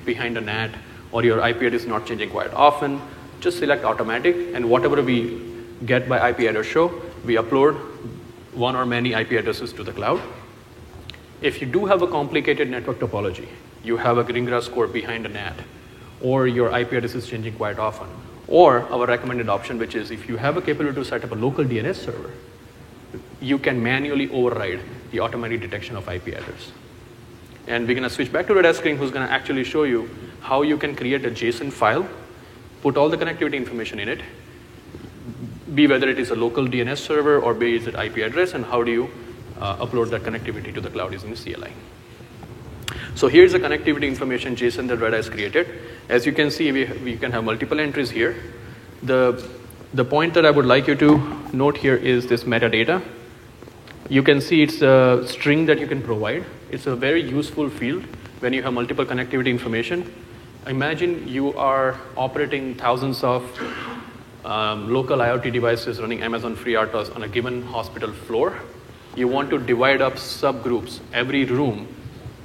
[0.04, 0.72] behind a NAT
[1.12, 3.00] or your IP address is not changing quite often,
[3.40, 5.42] just select automatic and whatever we
[5.86, 7.76] get by IP address show, we upload
[8.54, 10.22] one or many IP addresses to the cloud.
[11.44, 13.50] If you do have a complicated network topology,
[13.84, 15.58] you have a Greengrass core behind a NAT,
[16.22, 18.08] or your IP address is changing quite often,
[18.48, 21.36] or our recommended option, which is if you have a capability to set up a
[21.36, 22.32] local DNS server,
[23.42, 24.80] you can manually override
[25.12, 26.72] the automatic detection of IP address.
[27.68, 30.10] And we're going to switch back to Red Screen, who's going to actually show you
[30.40, 32.08] how you can create a JSON file,
[32.82, 34.22] put all the connectivity information in it,
[35.76, 38.64] be whether it is a local DNS server or be is it IP address, and
[38.64, 39.10] how do you
[39.64, 41.72] upload that connectivity to the cloud using the CLI.
[43.16, 45.68] So here's the connectivity information JSON that Red has created.
[46.10, 48.36] As you can see, we, we can have multiple entries here.
[49.04, 49.48] The,
[49.94, 51.18] the point that I would like you to
[51.54, 53.04] note here is this metadata.
[54.10, 56.44] You can see it's a string that you can provide.
[56.72, 58.04] It's a very useful field
[58.40, 60.12] when you have multiple connectivity information.
[60.68, 63.44] Imagine you are operating thousands of
[64.44, 68.58] um, local IoT devices running Amazon FreeRTOS on a given hospital floor.
[69.16, 71.88] You want to divide up subgroups, every room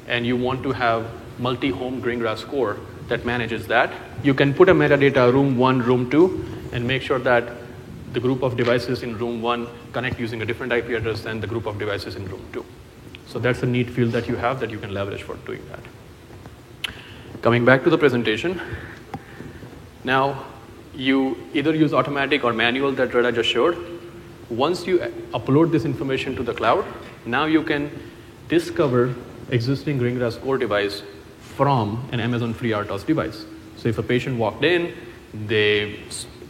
[0.07, 2.79] and you want to have multi-home Greengrass core
[3.09, 7.19] that manages that, you can put a metadata room one, room two, and make sure
[7.19, 7.53] that
[8.13, 11.47] the group of devices in room one connect using a different IP address than the
[11.47, 12.65] group of devices in room two.
[13.27, 16.93] So that's a neat field that you have that you can leverage for doing that.
[17.43, 18.61] Coming back to the presentation,
[20.05, 20.45] now
[20.95, 23.98] you either use automatic or manual that Red Hat just showed.
[24.51, 24.99] Once you
[25.35, 26.85] upload this information to the cloud,
[27.27, 27.91] now you can
[28.49, 29.15] discover
[29.51, 31.03] existing Greengrass core device
[31.41, 33.45] from an Amazon FreeRTOS device.
[33.77, 34.95] So if a patient walked in,
[35.35, 36.01] they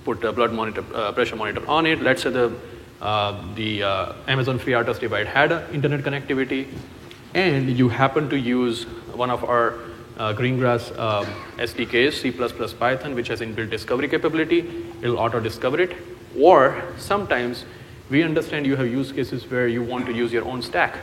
[0.05, 2.01] put a blood monitor, uh, pressure monitor on it.
[2.01, 2.53] Let's say the,
[3.01, 6.69] uh, the uh, Amazon FreeRTOS device had internet connectivity,
[7.35, 9.75] and you happen to use one of our
[10.19, 12.31] uh, Greengrass um, SDKs, C++
[12.75, 15.97] Python, which has inbuilt discovery capability, it'll auto-discover it.
[16.39, 17.65] Or sometimes
[18.11, 20.97] we understand you have use cases where you want to use your own stack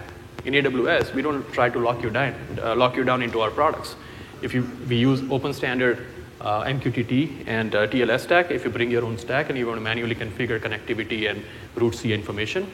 [0.45, 3.49] in AWS, we don't try to lock you down, uh, lock you down into our
[3.49, 3.95] products.
[4.43, 6.05] If you, we use open standard
[6.39, 9.77] uh, MQTT and uh, TLS stack, if you bring your own stack and you want
[9.77, 12.69] to manually configure connectivity and root C information,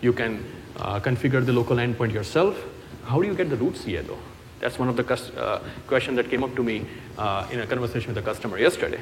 [0.00, 0.42] you can
[0.76, 2.56] uh, configure the local endpoint yourself.
[3.04, 4.18] How do you get the root CA though?
[4.60, 5.04] That's one of the
[5.38, 6.86] uh, questions that came up to me
[7.18, 9.00] uh, in a conversation with a customer yesterday.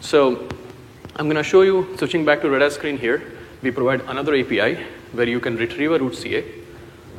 [0.00, 0.48] So
[1.16, 4.84] I'm going to show you, switching back to Red screen here, we provide another API
[5.12, 6.44] where you can retrieve a root CA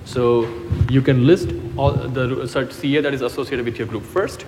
[0.06, 0.49] so
[0.89, 4.45] you can list all the cert CA that is associated with your group first,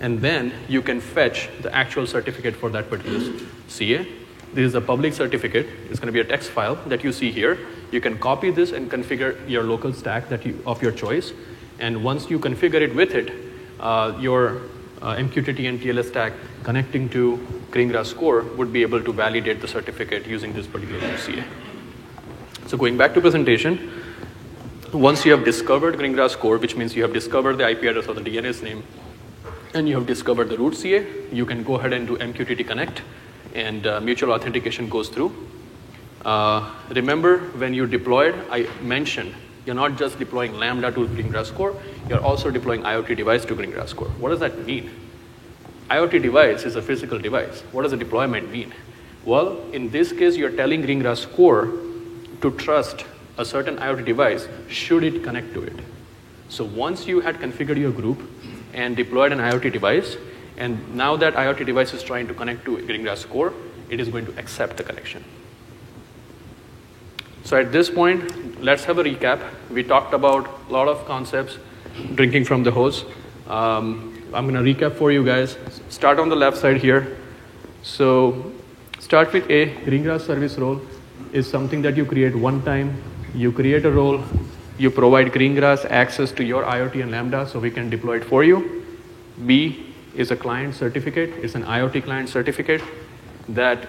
[0.00, 3.20] and then you can fetch the actual certificate for that particular
[3.68, 4.06] CA.
[4.54, 5.66] This is a public certificate.
[5.90, 7.58] It's going to be a text file that you see here.
[7.90, 11.32] You can copy this and configure your local stack that you, of your choice.
[11.78, 13.32] And once you configure it with it,
[13.80, 14.62] uh, your
[15.00, 16.32] uh, MQTT and TLS stack
[16.64, 17.38] connecting to
[17.72, 21.42] Greengrass core would be able to validate the certificate using this particular CA.
[22.66, 23.90] So going back to presentation,
[24.92, 28.14] once you have discovered Greengrass core, which means you have discovered the IP address or
[28.14, 28.84] the DNS name,
[29.72, 33.00] and you have discovered the root CA, you can go ahead and do MQTT connect,
[33.54, 35.34] and uh, mutual authentication goes through.
[36.26, 41.74] Uh, remember, when you deployed, I mentioned you're not just deploying Lambda to Greengrass core,
[42.08, 44.08] you're also deploying IoT device to Greengrass core.
[44.18, 44.90] What does that mean?
[45.92, 47.60] IoT device is a physical device.
[47.72, 48.72] What does a deployment mean?
[49.26, 51.66] Well, in this case, you're telling Greengrass core
[52.40, 53.04] to trust
[53.36, 55.78] a certain IoT device should it connect to it.
[56.48, 58.22] So once you had configured your group
[58.72, 60.16] and deployed an IoT device,
[60.56, 63.52] and now that IoT device is trying to connect to Greengrass core,
[63.90, 65.22] it is going to accept the connection.
[67.44, 69.42] So at this point, let's have a recap.
[69.70, 71.58] We talked about a lot of concepts,
[72.14, 73.04] drinking from the hose.
[73.46, 75.56] Um, I'm going to recap for you guys.
[75.88, 77.16] Start on the left side here.
[77.82, 78.52] So
[78.98, 80.80] start with A, Greengrass service role
[81.32, 83.02] is something that you create one time
[83.34, 84.22] you create a role,
[84.78, 88.44] you provide Greengrass access to your IoT and Lambda so we can deploy it for
[88.44, 88.84] you.
[89.46, 92.82] B is a client certificate, it's an IoT client certificate
[93.48, 93.88] that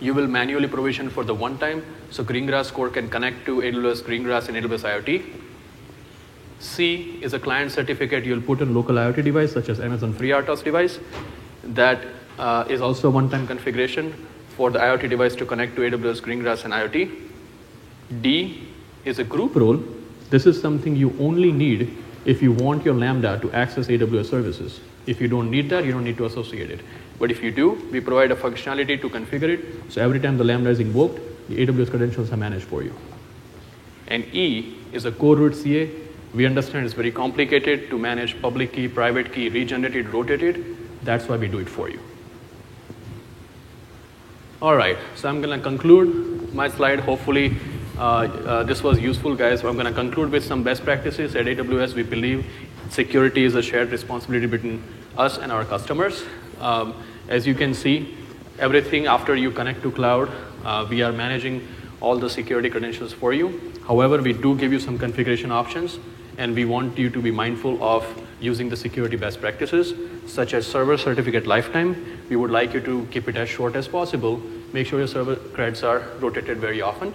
[0.00, 4.02] you will manually provision for the one time so Greengrass core can connect to AWS
[4.02, 5.47] Greengrass and AWS IoT.
[6.60, 10.64] C is a client certificate you'll put in local IoT device such as Amazon FreeRTOS
[10.64, 10.98] device
[11.62, 12.04] that
[12.38, 14.12] uh, is also one-time configuration
[14.56, 17.30] for the IoT device to connect to AWS Greengrass and IoT.
[18.22, 18.68] D
[19.04, 19.82] is a group role.
[20.30, 24.80] This is something you only need if you want your Lambda to access AWS services.
[25.06, 26.80] If you don't need that, you don't need to associate it.
[27.18, 29.92] But if you do, we provide a functionality to configure it.
[29.92, 32.94] So every time the Lambda is invoked, the AWS credentials are managed for you.
[34.08, 35.90] And E is a core root CA.
[36.34, 40.76] We understand it's very complicated to manage public key, private key, regenerated, rotated.
[41.02, 42.00] That's why we do it for you.
[44.60, 47.00] All right, so I'm going to conclude my slide.
[47.00, 47.56] Hopefully,
[47.96, 49.60] uh, uh, this was useful, guys.
[49.60, 51.34] So I'm going to conclude with some best practices.
[51.34, 52.44] At AWS, we believe
[52.90, 54.82] security is a shared responsibility between
[55.16, 56.24] us and our customers.
[56.60, 56.94] Um,
[57.28, 58.16] as you can see,
[58.58, 60.30] everything after you connect to cloud,
[60.64, 61.66] uh, we are managing
[62.00, 63.72] all the security credentials for you.
[63.86, 65.98] However, we do give you some configuration options,
[66.38, 68.06] and we want you to be mindful of
[68.40, 69.92] using the security best practices,
[70.26, 72.18] such as server certificate lifetime.
[72.30, 74.40] We would like you to keep it as short as possible.
[74.72, 77.12] Make sure your server creds are rotated very often.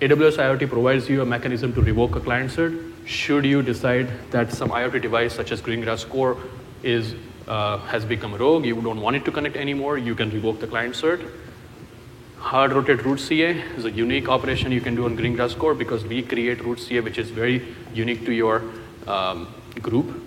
[0.00, 4.52] AWS IoT provides you a mechanism to revoke a client cert should you decide that
[4.52, 6.36] some IoT device such as Greengrass Core
[6.82, 7.14] is,
[7.46, 10.66] uh, has become rogue, you don't want it to connect anymore, you can revoke the
[10.66, 11.24] client cert.
[12.38, 16.04] Hard rotate root CA is a unique operation you can do on Greengrass Core because
[16.04, 18.62] we create root CA which is very unique to your
[19.06, 20.22] um, group.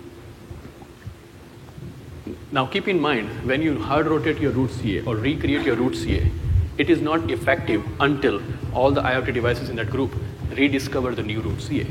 [2.52, 5.96] Now keep in mind, when you hard rotate your root CA or recreate your root
[5.96, 6.30] CA,
[6.78, 8.42] it is not effective until
[8.74, 10.14] all the IoT devices in that group
[10.56, 11.84] rediscover the new root CA,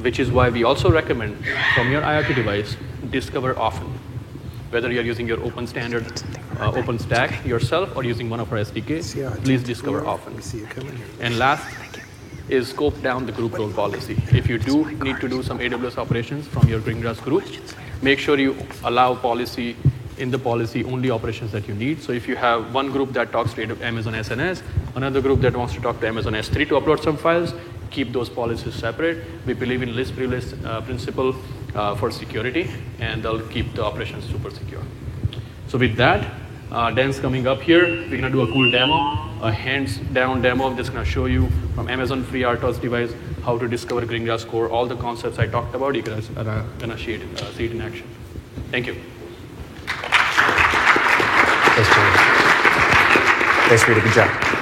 [0.00, 1.36] which is why we also recommend
[1.74, 2.76] from your IoT device,
[3.10, 4.01] discover often.
[4.72, 6.06] Whether you're using your open standard,
[6.58, 10.40] uh, OpenStack yourself or using one of our SDK, please discover often.
[11.20, 11.66] And last
[12.48, 14.16] is scope down the group role policy.
[14.32, 17.44] If you do need to do some AWS operations from your Greengrass group,
[18.00, 19.76] make sure you allow policy
[20.16, 22.02] in the policy only operations that you need.
[22.02, 24.62] So if you have one group that talks to Amazon SNS,
[24.94, 27.52] another group that wants to talk to Amazon S3 to upload some files,
[27.90, 29.22] keep those policies separate.
[29.46, 31.36] We believe in least privilege uh, principle
[31.74, 34.82] uh, for security, and they'll keep the operations super secure.
[35.68, 36.30] So with that,
[36.70, 37.86] uh, Dan's coming up here.
[37.86, 38.94] We're gonna do a cool demo,
[39.42, 40.66] a hands-down demo.
[40.66, 43.12] I'm just gonna show you from Amazon FreeRTOS device
[43.44, 45.94] how to discover Greengrass Core, all the concepts I talked about.
[45.94, 48.06] You guys are uh, gonna see it, uh, see it in action.
[48.70, 48.94] Thank you.
[51.74, 52.10] Thanks, Jimmy.
[53.68, 53.84] Thanks.
[53.84, 54.61] Good job.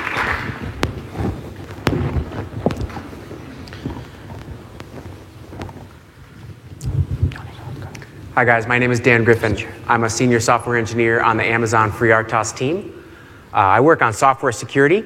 [8.41, 8.67] Hi, guys.
[8.67, 9.55] My name is Dan Griffin.
[9.87, 13.05] I'm a senior software engineer on the Amazon FreeRTOS team.
[13.53, 15.05] Uh, I work on software security.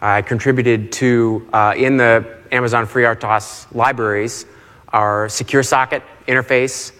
[0.00, 4.46] I contributed to, uh, in the Amazon FreeRTOS libraries,
[4.88, 6.90] our secure socket interface,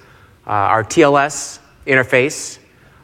[0.46, 2.58] uh, our TLS interface,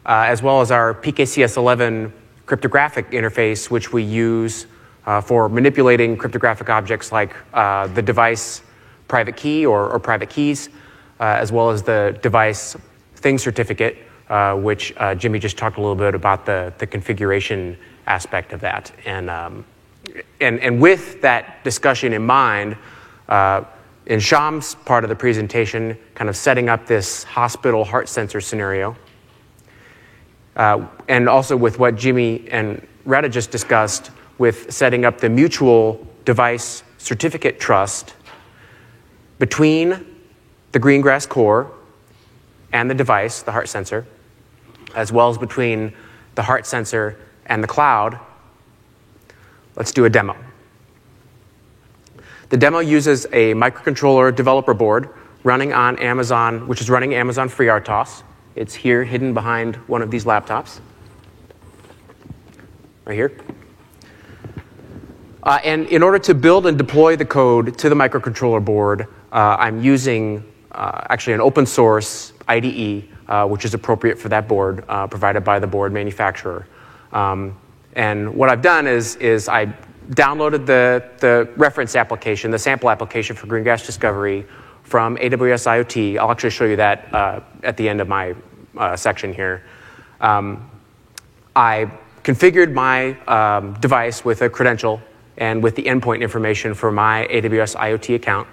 [0.06, 2.12] uh, as well as our PKCS11
[2.46, 4.66] cryptographic interface, which we use
[5.06, 8.62] uh, for manipulating cryptographic objects like uh, the device
[9.08, 10.68] private key or, or private keys,
[11.24, 12.76] as well as the device
[13.16, 13.96] thing certificate,
[14.28, 18.60] uh, which uh, Jimmy just talked a little bit about the, the configuration aspect of
[18.60, 18.92] that.
[19.04, 19.64] And, um,
[20.40, 22.76] and, and with that discussion in mind,
[24.06, 28.96] in Sham's part of the presentation, kind of setting up this hospital heart sensor scenario,
[30.56, 36.06] uh, and also with what Jimmy and Retta just discussed with setting up the mutual
[36.24, 38.14] device certificate trust
[39.38, 40.04] between
[40.72, 41.70] the Greengrass core
[42.72, 44.06] and the device, the heart sensor,
[44.94, 45.92] as well as between
[46.34, 48.18] the heart sensor and the cloud.
[49.76, 50.36] Let's do a demo.
[52.48, 55.10] The demo uses a microcontroller developer board
[55.44, 58.22] running on Amazon, which is running Amazon FreeRTOS.
[58.54, 60.80] It's here, hidden behind one of these laptops.
[63.04, 63.32] Right here.
[65.42, 69.56] Uh, and in order to build and deploy the code to the microcontroller board, uh,
[69.58, 74.84] I'm using uh, actually an open source IDE, uh, which is appropriate for that board,
[74.88, 76.66] uh, provided by the board manufacturer.
[77.12, 77.56] Um,
[77.94, 79.66] and what I've done is, is I
[80.10, 84.46] downloaded the, the reference application, the sample application for Greengrass Discovery
[84.82, 86.18] from AWS IoT.
[86.18, 88.34] I'll actually show you that uh, at the end of my
[88.76, 89.64] uh, section here.
[90.20, 90.70] Um,
[91.54, 91.90] I
[92.24, 95.00] configured my um, device with a credential
[95.36, 98.48] and with the endpoint information for my AWS IoT account.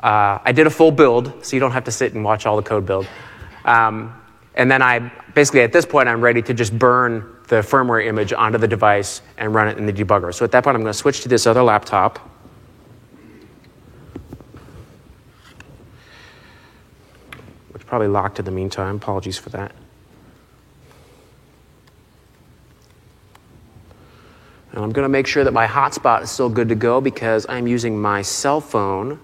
[0.00, 2.56] Uh, I did a full build, so you don't have to sit and watch all
[2.56, 3.06] the code build.
[3.64, 4.14] Um,
[4.54, 8.32] and then I basically, at this point, I'm ready to just burn the firmware image
[8.32, 10.34] onto the device and run it in the debugger.
[10.34, 12.18] So at that point, I'm going to switch to this other laptop.
[17.70, 18.96] Which probably locked in the meantime.
[18.96, 19.72] Apologies for that.
[24.72, 27.46] And I'm going to make sure that my hotspot is still good to go because
[27.48, 29.18] I'm using my cell phone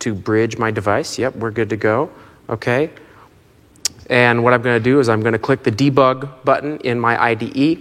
[0.00, 1.18] to bridge my device.
[1.18, 2.10] Yep, we're good to go.
[2.48, 2.90] Okay.
[4.10, 7.00] And what I'm going to do is I'm going to click the debug button in
[7.00, 7.78] my IDE.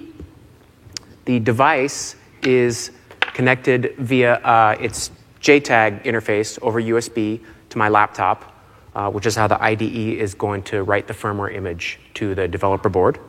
[1.26, 2.91] The device is
[3.34, 5.11] connected via uh, its
[5.41, 8.53] JTAG interface over USB to my laptop,
[8.95, 12.47] uh, which is how the IDE is going to write the firmware image to the
[12.47, 13.20] developer board.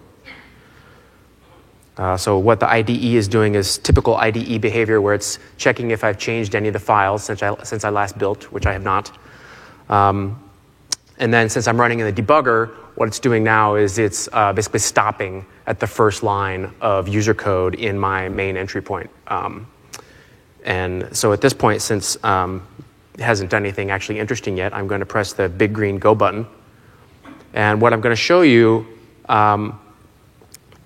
[1.96, 6.02] Uh, so what the IDE is doing is typical IDE behavior where it's checking if
[6.02, 8.82] I've changed any of the files since I, since I last built, which I have
[8.82, 9.16] not.
[9.88, 10.42] Um,
[11.18, 14.52] and then since I'm running in the debugger, what it's doing now is it's uh,
[14.52, 19.10] basically stopping at the first line of user code in my main entry point.
[19.28, 19.66] Um,
[20.64, 22.66] and so at this point, since um,
[23.14, 26.14] it hasn't done anything actually interesting yet, I'm going to press the big green go
[26.14, 26.46] button.
[27.52, 28.86] And what I'm going to show you
[29.28, 29.78] um,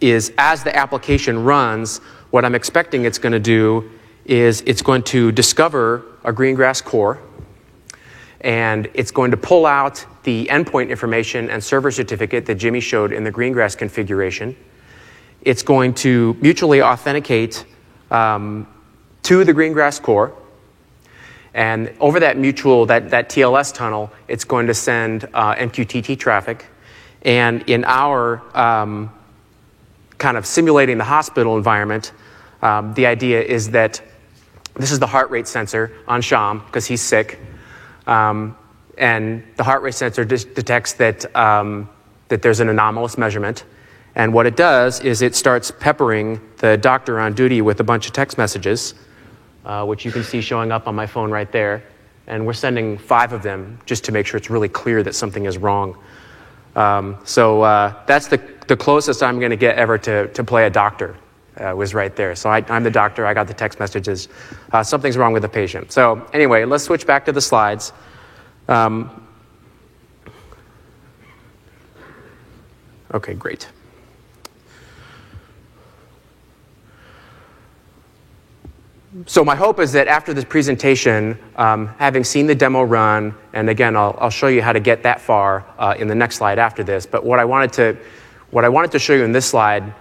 [0.00, 1.98] is as the application runs,
[2.30, 3.90] what I'm expecting it's going to do
[4.24, 7.20] is it's going to discover a Greengrass core
[8.40, 13.12] and it's going to pull out the endpoint information and server certificate that Jimmy showed
[13.12, 14.56] in the Greengrass configuration.
[15.42, 17.64] It's going to mutually authenticate
[18.10, 18.66] um,
[19.24, 20.34] to the Greengrass core.
[21.54, 26.66] And over that mutual, that, that TLS tunnel, it's going to send uh, MQTT traffic.
[27.22, 29.10] And in our um,
[30.18, 32.12] kind of simulating the hospital environment,
[32.62, 34.02] um, the idea is that
[34.74, 37.40] this is the heart rate sensor on Sham because he's sick.
[38.06, 38.56] Um,
[38.96, 41.88] and the heart rate sensor detects that, um,
[42.28, 43.64] that there's an anomalous measurement.
[44.14, 48.06] And what it does is it starts peppering the doctor on duty with a bunch
[48.06, 48.94] of text messages,
[49.64, 51.84] uh, which you can see showing up on my phone right there.
[52.26, 55.44] And we're sending five of them just to make sure it's really clear that something
[55.44, 55.96] is wrong.
[56.74, 60.66] Um, so uh, that's the, the closest I'm going to get ever to, to play
[60.66, 61.16] a doctor.
[61.56, 62.36] Uh, was right there.
[62.36, 63.26] So I, am the doctor.
[63.26, 64.28] I got the text messages.
[64.72, 65.90] Uh, something's wrong with the patient.
[65.90, 67.92] So anyway, let's switch back to the slides.
[68.68, 69.26] Um,
[73.12, 73.66] okay, great.
[79.26, 83.68] So my hope is that after this presentation, um, having seen the demo run, and
[83.68, 86.60] again, I'll, I'll show you how to get that far uh, in the next slide
[86.60, 87.04] after this.
[87.04, 87.96] But what I wanted to,
[88.50, 89.92] what I wanted to show you in this slide,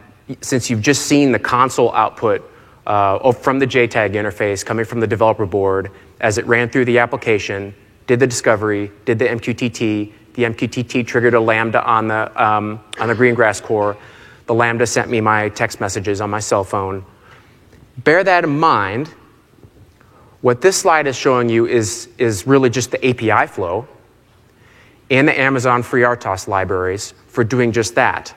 [0.41, 2.49] since you've just seen the console output
[2.85, 5.91] uh, from the JTAG interface coming from the developer board
[6.21, 7.75] as it ran through the application,
[8.07, 10.13] did the discovery, did the MQTT.
[10.33, 13.97] The MQTT triggered a Lambda on the um, on the Greengrass core.
[14.45, 17.03] The Lambda sent me my text messages on my cell phone
[17.97, 19.13] bear that in mind.
[20.41, 23.87] What this slide is showing you is, is really just the API flow
[25.09, 28.35] and the Amazon FreeRTOS libraries for doing just that.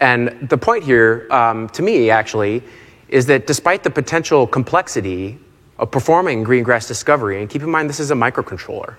[0.00, 2.62] And the point here, um, to me, actually,
[3.08, 5.38] is that despite the potential complexity
[5.78, 8.96] of performing Greengrass discovery, and keep in mind this is a microcontroller,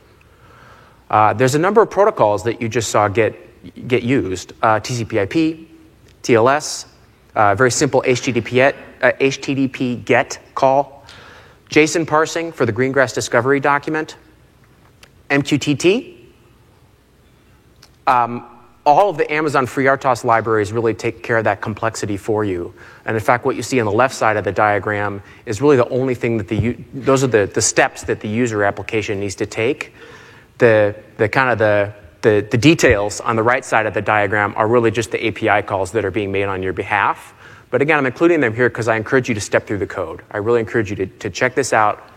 [1.10, 3.36] uh, there's a number of protocols that you just saw get,
[3.88, 5.68] get used uh, TCP/IP,
[6.24, 6.86] TLS,
[7.36, 11.04] uh, very simple HTTP, uh, HTTP GET call,
[11.70, 14.18] JSON parsing for the Greengrass discovery document,
[15.30, 16.14] MQTT.
[18.08, 18.45] Um,
[18.86, 22.74] all of the Amazon FreeRTOS libraries really take care of that complexity for you.
[23.06, 25.76] And in fact, what you see on the left side of the diagram is really
[25.76, 29.36] the only thing that the, those are the, the steps that the user application needs
[29.36, 29.93] to take.
[30.60, 34.53] The, the kind of the, the, the details on the right side of the diagram
[34.56, 37.34] are really just the API calls that are being made on your behalf.
[37.72, 40.22] But again, I'm including them here because I encourage you to step through the code.
[40.30, 42.08] I really encourage you to, to check this out,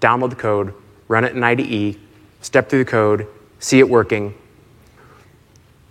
[0.00, 0.74] download the code,
[1.06, 1.98] run it in IDE,
[2.42, 3.28] step through the code,
[3.60, 4.34] see it working.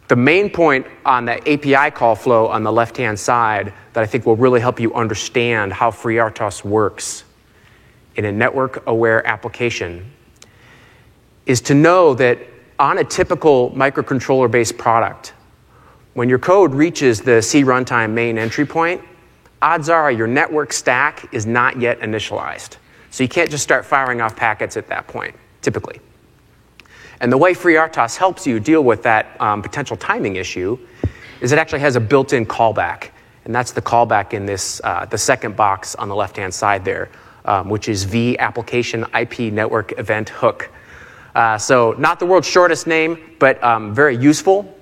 [0.09, 4.07] The main point on the API call flow on the left hand side that I
[4.07, 7.23] think will really help you understand how FreeRTOS works
[8.15, 10.11] in a network aware application
[11.45, 12.39] is to know that
[12.79, 15.33] on a typical microcontroller based product,
[16.15, 19.01] when your code reaches the C runtime main entry point,
[19.61, 22.77] odds are your network stack is not yet initialized.
[23.11, 25.99] So you can't just start firing off packets at that point, typically.
[27.21, 30.77] And the way FreeRTOS helps you deal with that um, potential timing issue
[31.41, 33.09] is it actually has a built-in callback,
[33.45, 37.09] and that's the callback in this uh, the second box on the left-hand side there,
[37.45, 40.69] um, which is V application IP network event hook.
[41.35, 44.75] Uh, so not the world's shortest name, but um, very useful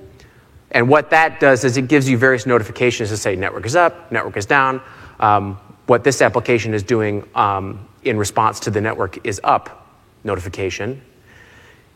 [0.72, 4.12] and what that does is it gives you various notifications to say network is up,
[4.12, 4.82] network is down.
[5.20, 9.88] Um, what this application is doing um, in response to the network is up
[10.24, 11.02] notification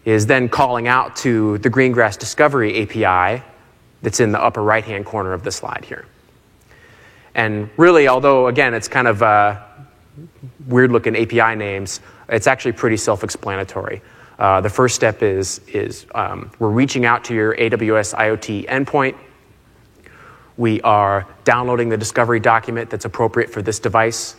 [0.06, 3.43] is then calling out to the Greengrass Discovery API
[4.02, 6.06] that's in the upper right hand corner of the slide here.
[7.36, 9.62] And really, although again, it's kind of uh,
[10.68, 14.02] weird looking API names, It's actually pretty self-explanatory.
[14.39, 19.16] Uh, the first step is, is um, we're reaching out to your AWS IoT endpoint.
[20.58, 24.36] We are downloading the discovery document that's appropriate for this device.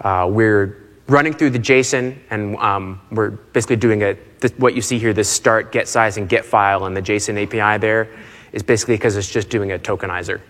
[0.00, 4.82] Uh, we're running through the JSON, and um, we're basically doing a, th- what you
[4.82, 8.10] see here, this start, get size, and get file, and the JSON API there
[8.52, 10.40] is basically because it's just doing a tokenizer.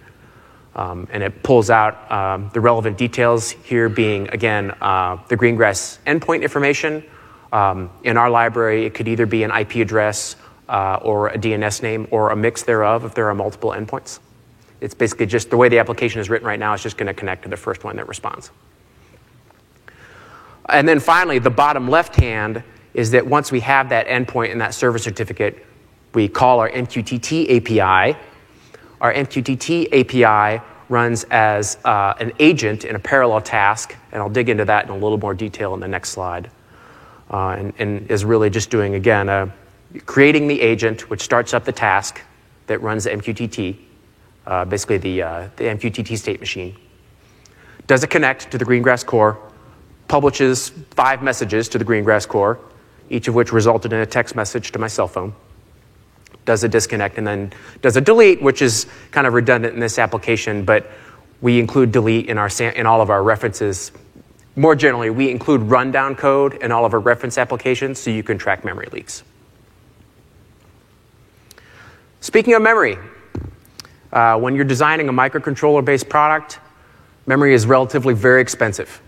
[0.75, 5.99] Um, and it pulls out um, the relevant details here being, again, uh, the Greengrass
[6.07, 7.05] endpoint information.
[7.53, 10.37] Um, in our library, it could either be an IP address
[10.69, 14.21] uh, or a DNS name or a mix thereof if there are multiple endpoints.
[14.81, 17.15] It's basically just the way the application is written right now, it's just going to
[17.15, 18.51] connect to the first one that responds.
[20.69, 22.63] And then finally, the bottom left hand
[22.95, 25.65] is that once we have that endpoint and that server certificate,
[26.15, 28.19] we call our MQTT API
[29.01, 34.49] our MQTT API runs as uh, an agent in a parallel task, and I'll dig
[34.49, 36.51] into that in a little more detail in the next slide.
[37.31, 39.51] Uh, and, and, is really just doing, again, uh,
[40.07, 42.23] creating the agent, which starts up the task
[42.69, 43.77] that runs the MQTT,
[44.47, 46.75] uh, basically the, uh, the MQTT state machine.
[47.87, 49.39] Does it connect to the Greengrass core,
[50.09, 52.59] publishes five messages to the Greengrass core,
[53.11, 55.35] each of which resulted in a text message to my cell phone
[56.49, 57.53] does a disconnect and then
[57.83, 60.91] does a delete, which is kind of redundant in this application, but
[61.43, 63.93] we include delete in, our, in all of our references.
[64.57, 68.39] More generally, we include rundown code in all of our reference applications so you can
[68.39, 69.23] track memory leaks.
[72.21, 72.97] Speaking of memory,
[74.11, 76.61] uh, when you're designing a microcontroller based product,
[77.27, 79.03] memory is relatively very expensive.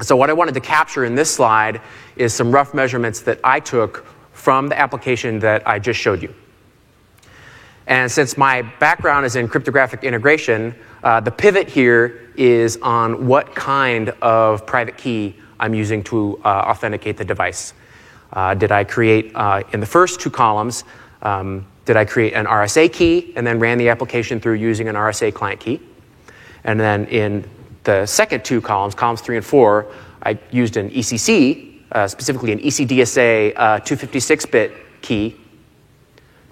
[0.00, 1.80] So, what I wanted to capture in this slide
[2.16, 6.34] is some rough measurements that I took from the application that I just showed you.
[7.86, 13.54] And since my background is in cryptographic integration, uh, the pivot here is on what
[13.54, 17.74] kind of private key I'm using to uh, authenticate the device.
[18.32, 20.82] Uh, did I create, uh, in the first two columns,
[21.22, 24.96] um, did I create an RSA key and then ran the application through using an
[24.96, 25.80] RSA client key?
[26.64, 27.48] And then in
[27.84, 29.86] the second two columns, columns three and four,
[30.22, 35.36] I used an ECC uh, specifically an ECDSA uh, 256-bit key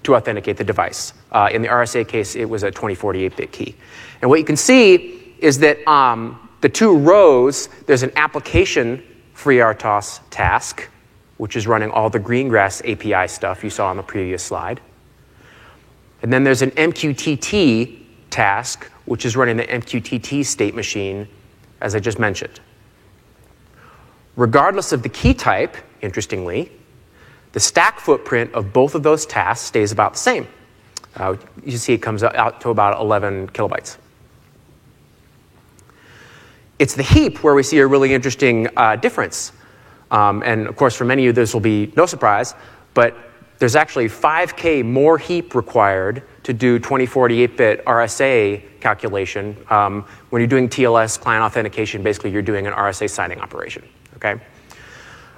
[0.05, 1.13] to authenticate the device.
[1.33, 3.75] Uh, in the RSA case, it was a 2048-bit key.
[4.21, 9.03] And what you can see is that um, the two rows, there's an application
[9.35, 10.89] FreeRTOS task,
[11.39, 14.81] which is running all the Greengrass API stuff you saw on the previous slide.
[16.23, 17.99] And then there's an MQTT
[18.31, 21.29] task, which is running the MQTT state machine,
[21.81, 22.61] as I just mentioned.
[24.37, 26.73] Regardless of the key type, interestingly,
[27.53, 30.47] the stack footprint of both of those tasks stays about the same.
[31.17, 33.99] Uh, you see it comes out to about 11 kilobytes.
[36.79, 39.53] It's the heap where we see a really interesting uh, difference.
[40.11, 42.55] Um, and of course, for many of you, this will be no surprise,
[42.95, 43.17] but
[43.63, 49.57] there's actually 5K more heap required to do 2048 bit RSA calculation.
[49.71, 53.85] Um, when you're doing TLS client authentication, basically you're doing an RSA signing operation
[54.23, 54.43] okay?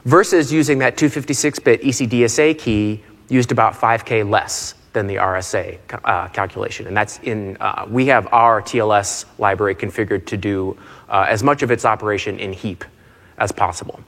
[0.05, 6.87] Versus using that 256-bit ECDSA key used about 5K less than the RSA uh, calculation.
[6.87, 10.77] And that's in, uh, we have our TLS library configured to do
[11.09, 12.85] uh, as much of its operation in heap
[13.39, 13.99] as possible.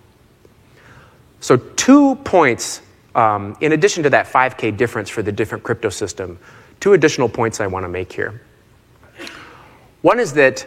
[1.41, 2.83] So, two points,
[3.17, 6.39] um, in addition to that 5K difference for the different crypto system,
[6.79, 8.43] two additional points I want to make here.
[10.03, 10.64] One is that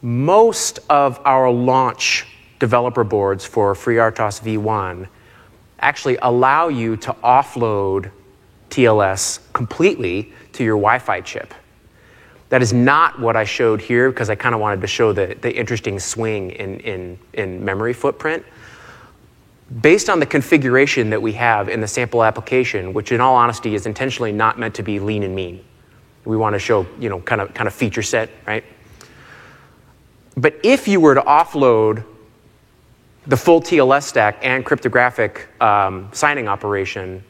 [0.00, 2.26] most of our launch
[2.58, 5.06] developer boards for FreeRTOS v1
[5.78, 8.10] actually allow you to offload
[8.70, 11.52] TLS completely to your Wi Fi chip.
[12.48, 15.36] That is not what I showed here because I kind of wanted to show the,
[15.40, 18.44] the interesting swing in, in, in memory footprint.
[19.80, 23.74] Based on the configuration that we have in the sample application, which in all honesty
[23.74, 25.64] is intentionally not meant to be lean and mean,
[26.24, 28.64] we want to show, you know, kind of, kind of feature set, right?
[30.36, 32.04] But if you were to offload
[33.26, 37.22] the full TLS stack and cryptographic um, signing operation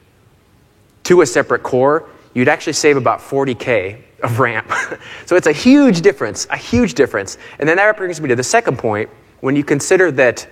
[1.05, 4.67] to a separate core, you'd actually save about 40K of RAM.
[5.27, 7.39] so it's a huge difference, a huge difference.
[7.59, 9.11] And then that brings me to the second point.
[9.41, 10.49] When you consider that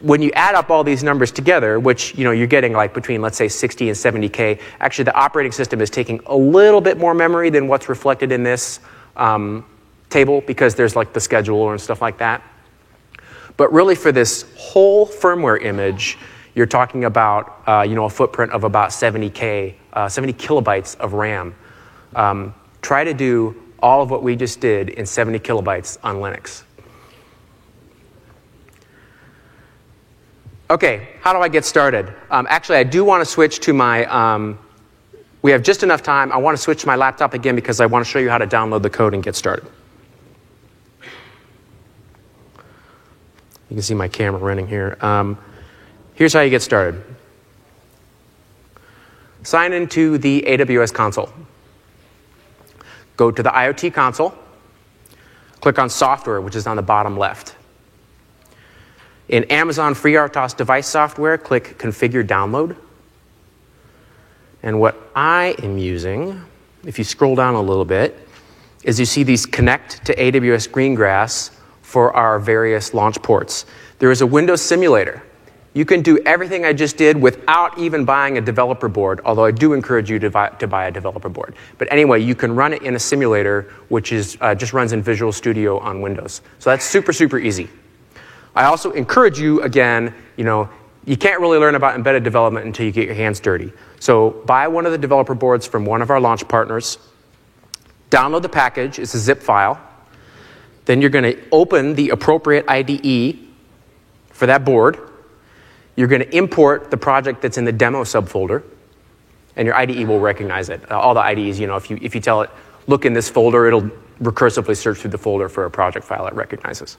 [0.00, 3.20] when you add up all these numbers together, which you know you're getting like between
[3.20, 7.14] let's say 60 and 70k, actually the operating system is taking a little bit more
[7.14, 8.80] memory than what's reflected in this
[9.16, 9.64] um,
[10.08, 12.42] table because there's like the scheduler and stuff like that.
[13.56, 16.18] But really, for this whole firmware image,
[16.54, 21.12] you're talking about uh, you know, a footprint of about 70K, uh, 70 kilobytes of
[21.12, 21.54] RAM.
[22.14, 26.64] Um, try to do all of what we just did in 70 kilobytes on Linux.
[30.70, 32.14] Okay, how do I get started?
[32.30, 34.04] Um, actually, I do want to switch to my.
[34.04, 34.56] Um,
[35.42, 36.30] we have just enough time.
[36.30, 38.46] I want to switch my laptop again because I want to show you how to
[38.46, 39.68] download the code and get started.
[43.68, 44.96] You can see my camera running here.
[45.00, 45.38] Um,
[46.14, 47.02] here's how you get started
[49.42, 51.32] sign into the AWS console.
[53.16, 54.34] Go to the IoT console,
[55.60, 57.56] click on software, which is on the bottom left.
[59.30, 62.76] In Amazon FreeRTOS device software, click Configure Download.
[64.64, 66.44] And what I am using,
[66.84, 68.26] if you scroll down a little bit,
[68.82, 73.66] is you see these connect to AWS Greengrass for our various launch ports.
[74.00, 75.22] There is a Windows simulator.
[75.74, 79.52] You can do everything I just did without even buying a developer board, although I
[79.52, 81.54] do encourage you to buy, to buy a developer board.
[81.78, 85.02] But anyway, you can run it in a simulator, which is, uh, just runs in
[85.02, 86.42] Visual Studio on Windows.
[86.58, 87.70] So that's super, super easy.
[88.54, 90.68] I also encourage you, again, you know,
[91.04, 93.72] you can't really learn about embedded development until you get your hands dirty.
[94.00, 96.98] So buy one of the developer boards from one of our launch partners,
[98.10, 99.80] download the package, it's a zip file,
[100.84, 103.38] then you're going to open the appropriate IDE
[104.30, 104.98] for that board.
[105.96, 108.62] You're going to import the project that's in the demo subfolder,
[109.56, 110.90] and your IDE will recognize it.
[110.90, 112.50] Uh, all the IDEs, you know, if you, if you tell it,
[112.86, 113.90] look in this folder, it'll
[114.20, 116.98] recursively search through the folder for a project file it recognizes.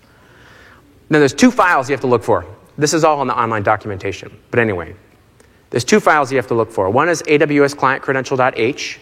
[1.11, 2.45] Then there's two files you have to look for.
[2.77, 4.31] This is all in the online documentation.
[4.49, 4.95] But anyway,
[5.69, 6.89] there's two files you have to look for.
[6.89, 8.99] One is AWS client credential.h,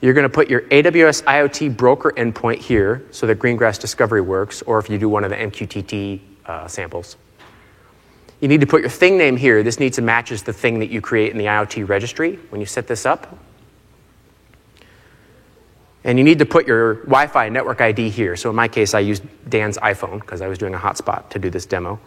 [0.00, 4.62] you're going to put your AWS IoT broker endpoint here so that Greengrass Discovery works,
[4.62, 7.18] or if you do one of the MQTT uh, samples.
[8.40, 9.62] You need to put your thing name here.
[9.62, 12.66] This needs to matches the thing that you create in the IoT registry when you
[12.66, 13.38] set this up.
[16.04, 18.36] And you need to put your Wi Fi network ID here.
[18.36, 21.38] So in my case, I used Dan's iPhone because I was doing a hotspot to
[21.38, 22.00] do this demo.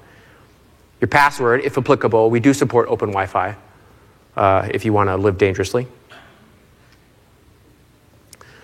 [0.99, 3.55] Your password, if applicable, we do support open Wi Fi
[4.35, 5.87] uh, if you want to live dangerously.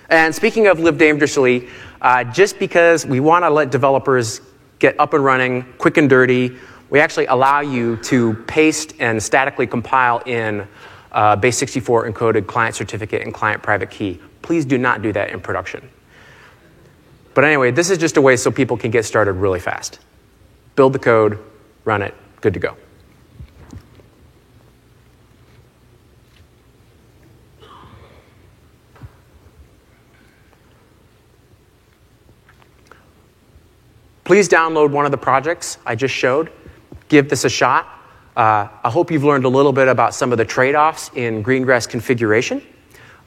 [0.09, 1.69] And speaking of live dangerously,
[2.01, 4.41] uh, just because we want to let developers
[4.79, 6.57] get up and running quick and dirty,
[6.89, 10.67] we actually allow you to paste and statically compile in
[11.13, 14.19] uh, base64 encoded client certificate and client private key.
[14.41, 15.89] Please do not do that in production.
[17.33, 19.99] But anyway, this is just a way so people can get started really fast.
[20.75, 21.39] Build the code,
[21.85, 22.75] run it, good to go.
[34.23, 36.51] Please download one of the projects I just showed.
[37.09, 37.85] Give this a shot.
[38.37, 41.43] Uh, I hope you've learned a little bit about some of the trade offs in
[41.43, 42.65] Greengrass configuration.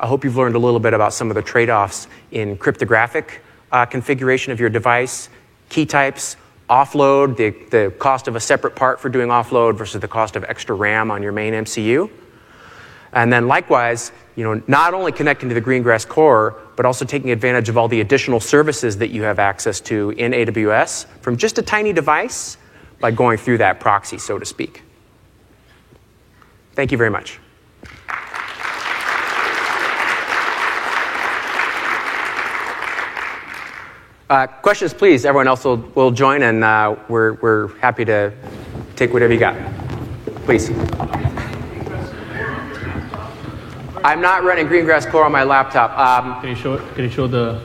[0.00, 3.42] I hope you've learned a little bit about some of the trade offs in cryptographic
[3.72, 5.28] uh, configuration of your device,
[5.68, 6.36] key types,
[6.70, 10.44] offload, the, the cost of a separate part for doing offload versus the cost of
[10.44, 12.10] extra RAM on your main MCU.
[13.12, 17.30] And then likewise, you know, not only connecting to the Greengrass core, but also taking
[17.30, 21.58] advantage of all the additional services that you have access to in AWS from just
[21.58, 22.56] a tiny device
[23.00, 24.82] by going through that proxy, so to speak.
[26.74, 27.38] Thank you very much.
[34.30, 35.26] Uh, questions, please.
[35.26, 38.32] Everyone else will, will join, and uh, we're, we're happy to
[38.96, 39.54] take whatever you got.
[40.46, 40.70] Please.
[44.02, 45.96] I'm not running Greengrass Core on my laptop.
[45.98, 47.60] Um, Can you show Can you show the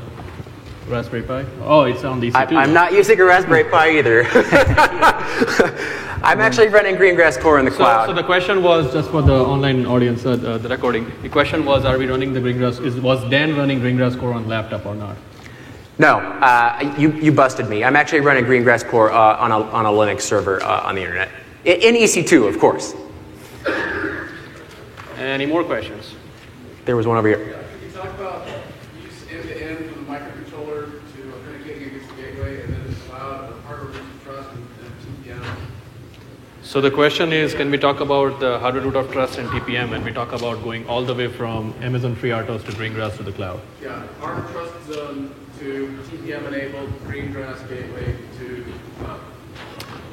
[0.88, 1.46] Raspberry Pi?
[1.62, 2.36] Oh, it's on EC2.
[2.36, 4.24] I, am not using a Raspberry Pi either.
[6.24, 8.08] I'm actually running Greengrass Core in the So, cloud.
[8.08, 11.12] so the question was just for the online audience, uh, the, the recording.
[11.22, 12.84] The question was, are we running the Greengrass?
[12.86, 15.16] Is was Dan running Greengrass Core on laptop or not?
[16.00, 17.84] No, uh, you, you busted me.
[17.84, 21.02] I'm actually running Greengrass Core uh, on, a, on a Linux server uh, on the
[21.02, 21.30] internet.
[21.66, 22.96] In, in EC2, of course.
[25.18, 26.16] Any more questions?
[26.86, 27.38] There was one over here.
[27.38, 28.48] Can you talk about
[29.04, 33.62] use end-to-end from the microcontroller to authenticating against the gateway and then the cloud, the
[33.64, 35.56] hardware root of trust and, and TPM?
[36.64, 39.90] So the question is, can we talk about the hardware root of trust and TPM
[39.90, 43.34] when we talk about going all the way from Amazon FreeRTOS to Greengrass to the
[43.34, 43.60] cloud?
[43.82, 48.66] Yeah, hardware trust zone to TPM enabled Greengrass gateway to
[49.00, 49.20] cloud.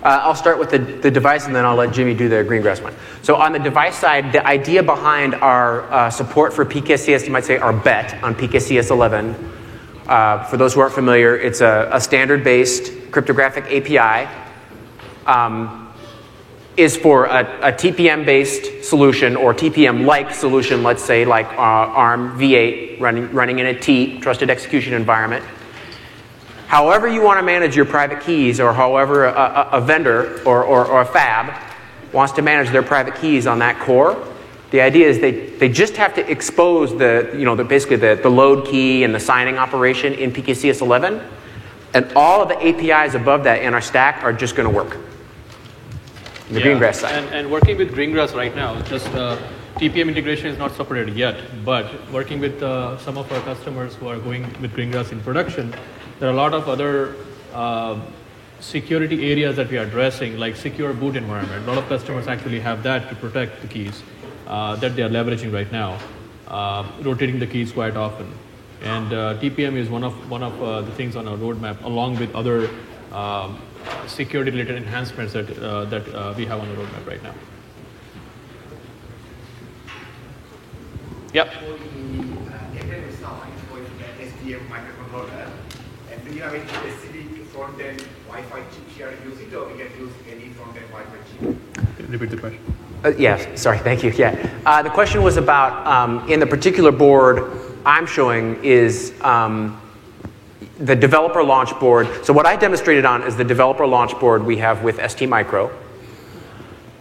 [0.03, 2.83] Uh, I'll start with the, the device and then I'll let Jimmy do the Greengrass
[2.83, 2.95] one.
[3.23, 7.45] So, on the device side, the idea behind our uh, support for PKCS, you might
[7.45, 9.35] say our bet on PKCS 11,
[10.09, 14.29] uh, for those who aren't familiar, it's a, a standard based cryptographic API.
[15.27, 15.86] Um,
[16.77, 21.57] is for a, a TPM based solution or TPM like solution, let's say, like uh,
[21.57, 25.45] ARM v8 running, running in a T, trusted execution environment.
[26.67, 30.65] However, you want to manage your private keys, or however a, a, a vendor or,
[30.65, 31.63] or, or, a fab
[32.13, 34.27] wants to manage their private keys on that core,
[34.71, 38.19] the idea is they, they just have to expose the, you know, the, basically the,
[38.21, 41.23] the load key and the signing operation in PKCS 11,
[41.95, 44.99] and all of the APIs above that in our stack are just going to work.
[46.51, 47.13] The Yeah, Greengrass side.
[47.13, 49.37] And, and working with Greengrass right now, just uh,
[49.77, 54.07] TPM integration is not supported yet, but working with uh, some of our customers who
[54.07, 55.75] are going with Greengrass in production,
[56.21, 57.17] there are a lot of other
[57.53, 58.01] uh,
[58.61, 61.65] security areas that we are addressing, like secure boot environment.
[61.65, 64.05] A lot of customers actually have that to protect the keys
[64.47, 65.99] uh, that they are leveraging right now,
[66.47, 68.33] uh, rotating the keys quite often.
[68.83, 72.33] And uh, TPM is one of one of the things on our roadmap, along with
[72.37, 72.71] other
[73.11, 73.59] um,
[74.07, 77.35] security-related enhancements that uh, that uh, we have on the roadmap right now.
[81.33, 81.53] Yep.
[81.53, 85.51] for the uh, embedded side, for the STM microcontroller,
[86.11, 90.13] and do you have any specific front-end Wi-Fi chip here to or we can use
[90.31, 92.11] any front-end Wi-Fi chip?
[92.11, 92.61] Repeat the question.
[93.05, 94.11] Uh, yes, sorry, thank you.
[94.11, 94.35] Yeah.
[94.65, 97.51] Uh, the question was about um, in the particular board
[97.85, 99.81] I'm showing is um,
[100.79, 102.09] the developer launch board.
[102.25, 105.71] So, what I demonstrated on is the developer launch board we have with ST Micro.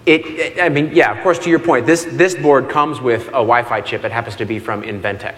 [0.05, 3.27] It, it- I mean, yeah, of course, to your point, this, this board comes with
[3.29, 4.03] a Wi Fi chip.
[4.03, 5.35] It happens to be from Inventek.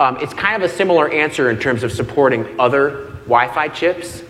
[0.00, 4.22] Um, it's kind of a similar answer in terms of supporting other Wi Fi chips.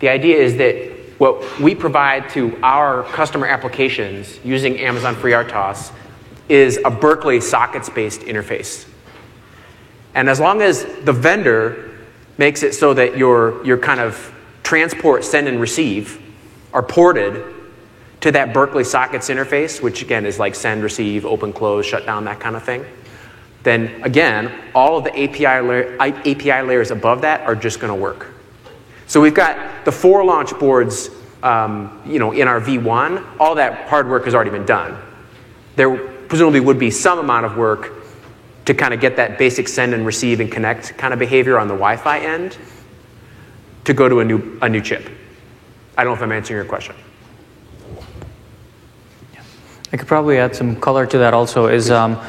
[0.00, 5.92] The idea is that what we provide to our customer applications using Amazon FreeRTOS
[6.48, 8.86] is a Berkeley sockets based interface.
[10.14, 11.92] And as long as the vendor
[12.38, 14.32] makes it so that your, your kind of
[14.62, 16.20] transport, send, and receive
[16.72, 17.54] are ported
[18.20, 22.24] to that Berkeley sockets interface, which again is like send, receive, open, close, shut down,
[22.24, 22.84] that kind of thing,
[23.64, 28.00] then again, all of the API, layer, API layers above that are just going to
[28.00, 28.26] work.
[29.06, 31.10] So we've got the four launch boards,
[31.42, 33.40] um, you know, in our V1.
[33.40, 34.98] All that hard work has already been done.
[35.76, 38.03] There presumably would be some amount of work
[38.64, 41.68] to kind of get that basic send and receive and connect kind of behavior on
[41.68, 42.56] the Wi-Fi end
[43.84, 45.08] to go to a new a new chip.
[45.96, 46.96] I don't know if I'm answering your question.
[49.92, 52.20] I could probably add some color to that also is um,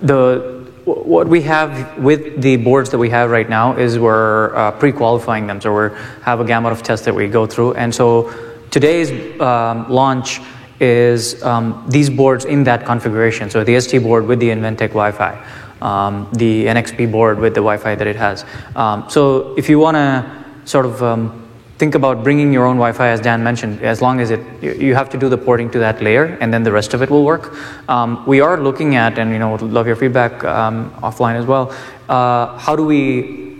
[0.00, 4.72] the what we have with the boards that we have right now is we're uh,
[4.72, 8.32] pre-qualifying them, so we have a gamut of tests that we go through, and so
[8.70, 9.10] today's
[9.40, 10.40] um, launch
[10.80, 13.48] is um, these boards in that configuration.
[13.48, 15.46] So the ST board with the Inventek Wi-Fi,
[15.82, 18.44] um, the NXP board with the Wi-Fi that it has.
[18.76, 21.42] Um, so if you want to sort of um,
[21.78, 25.10] think about bringing your own Wi-Fi, as Dan mentioned, as long as it you, have
[25.10, 27.54] to do the porting to that layer, and then the rest of it will work.
[27.88, 31.74] Um, we are looking at, and you know, love your feedback um, offline as well.
[32.08, 33.52] Uh, how do we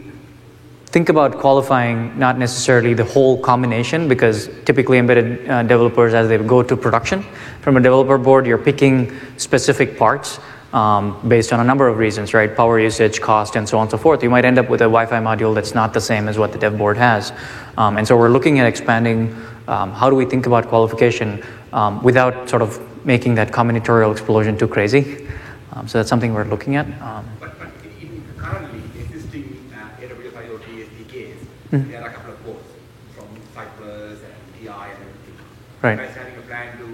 [0.92, 6.36] think about qualifying not necessarily the whole combination because typically embedded uh, developers as they
[6.36, 7.22] go to production
[7.62, 10.38] from a developer board you're picking specific parts
[10.72, 13.90] um, based on a number of reasons right power usage cost and so on and
[13.90, 16.38] so forth you might end up with a wi-fi module that's not the same as
[16.38, 17.32] what the dev board has
[17.76, 19.34] um, and so we're looking at expanding
[19.68, 21.42] um, how do we think about qualification
[21.72, 25.26] um, without sort of making that combinatorial explosion too crazy
[25.72, 27.68] um, so that's something we're looking at um, But, but
[28.00, 31.36] in currently existing uh, AWS IoT SDKs,
[31.70, 31.90] Hmm.
[31.90, 32.68] there are a couple of boards
[33.14, 35.36] from Cypress and TI and everything.
[35.80, 35.98] Right.
[35.98, 36.84] You guys having a plan to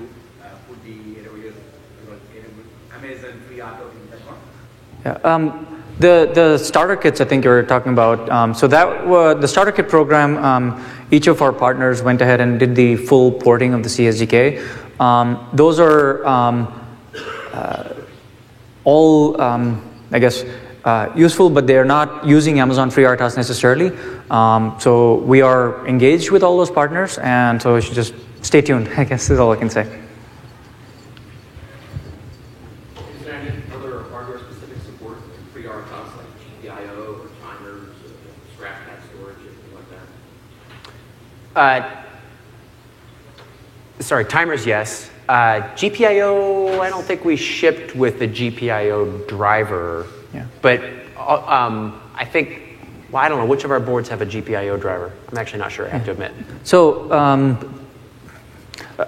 [0.45, 1.59] uh, put the AWS,
[2.33, 3.43] you know, Amazon?
[5.05, 8.29] Yeah, um, the the starter kits I think you were talking about.
[8.31, 10.37] Um, so that wa the starter kit program.
[10.39, 14.61] Um, each of our partners went ahead and did the full porting of the CSDK.
[15.01, 16.69] Um, those are um,
[17.53, 17.95] uh,
[18.85, 19.83] all, um,
[20.13, 20.45] I guess,
[20.85, 23.93] uh, useful, but they are not using Amazon FreeRTOS necessarily.
[24.31, 28.63] Um, so we are engaged with all those partners, and so you should just stay
[28.63, 28.89] tuned.
[28.97, 29.83] I guess is all I can say.
[29.83, 29.91] Is
[33.25, 35.19] there any other hardware-specific support
[35.53, 36.27] for your RTOS, like
[36.63, 37.93] GPIO or timers, or
[38.55, 40.07] scratch pad storage, anything like that?
[41.59, 42.05] Uh,
[43.99, 45.11] sorry, timers, yes.
[45.29, 50.07] Uh, GPIO, I don't think we shipped with the GPIO driver.
[50.33, 50.47] Yeah.
[50.63, 50.85] But
[51.17, 52.79] uh, um, I think,
[53.11, 55.13] well, I don't know, which of our boards have a GPIO driver?
[55.33, 56.31] I'm actually not sure, I have to admit.
[56.63, 57.89] So um,
[58.97, 59.07] uh,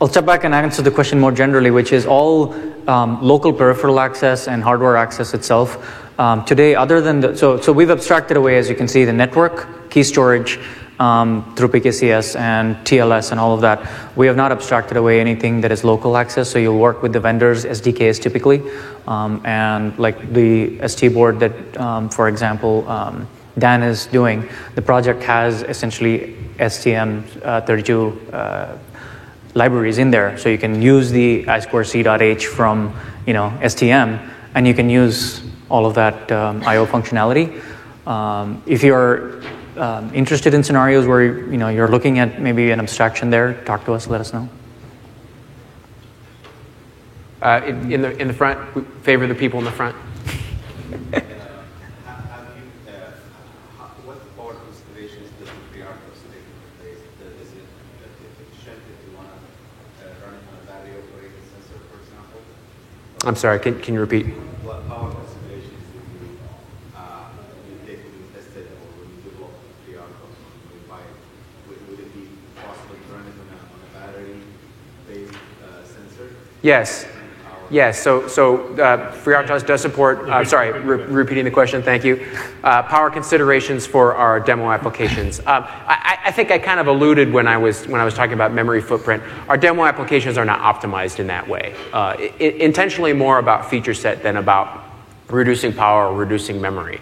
[0.00, 2.54] I'll step back and answer the question more generally, which is all
[2.88, 6.18] um, local peripheral access and hardware access itself.
[6.18, 9.12] Um, today, other than the, so, so we've abstracted away, as you can see, the
[9.12, 10.58] network, key storage
[11.00, 13.90] um, through PKCS and TLS and all of that.
[14.16, 17.20] We have not abstracted away anything that is local access, so you'll work with the
[17.20, 18.62] vendors, SDKs typically,
[19.08, 23.26] um, and like the ST board that, um, for example, um,
[23.58, 28.76] Dan is doing, the project has essentially STM32 uh,
[29.54, 30.36] libraries in there.
[30.38, 32.94] So you can use the i2c.h from
[33.26, 37.62] you know, STM, and you can use all of that um, I/O functionality.
[38.06, 39.40] Um, if you're
[39.76, 43.84] um, interested in scenarios where you know you're looking at maybe an abstraction there, talk
[43.86, 44.06] to us.
[44.06, 44.48] Let us know.
[47.42, 49.96] Uh, in, in the in the front, we favor the people in the front.
[49.96, 50.06] Have
[51.12, 52.52] you, uh, can
[54.06, 57.00] you power considerations does the FreeRTOS take into place?
[57.18, 57.64] Does- Is it
[58.44, 62.40] efficient if you want to run it on a battery operated sensor, for example?
[63.24, 63.58] I'm sorry.
[63.60, 64.26] Can, can you repeat?
[64.66, 66.36] What power considerations do you,
[66.92, 67.32] uh,
[67.72, 69.56] you take when you test it or when you develop
[69.88, 70.36] FreeRTOS,
[70.68, 71.16] when you buy it?
[71.72, 72.28] Would, would it be
[72.60, 75.32] possible to run it on a, on a battery-based
[75.64, 76.36] uh, sensor?
[76.62, 77.06] Yes.
[77.70, 82.26] Yes, so, so uh, FreeRTOS does support, uh, sorry, re- repeating the question, thank you.
[82.64, 85.38] Uh, power considerations for our demo applications.
[85.38, 88.32] Um, I, I think I kind of alluded when I, was, when I was talking
[88.32, 89.22] about memory footprint.
[89.48, 91.76] Our demo applications are not optimized in that way.
[91.92, 94.82] Uh, i- intentionally more about feature set than about
[95.28, 97.00] reducing power or reducing memory.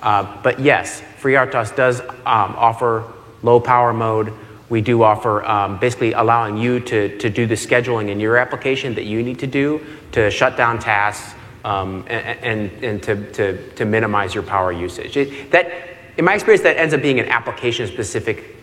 [0.00, 3.04] Uh, but yes, FreeRTOS does um, offer
[3.42, 4.32] low power mode.
[4.68, 8.94] We do offer um, basically allowing you to, to do the scheduling in your application
[8.94, 9.80] that you need to do
[10.12, 15.16] to shut down tasks um, and, and, and to, to, to minimize your power usage.
[15.16, 15.70] It, that,
[16.16, 18.56] in my experience, that ends up being an application specific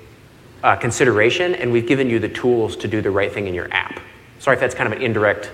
[0.63, 3.71] uh, consideration, and we've given you the tools to do the right thing in your
[3.73, 3.99] app.
[4.39, 5.51] Sorry if that's kind of an indirect.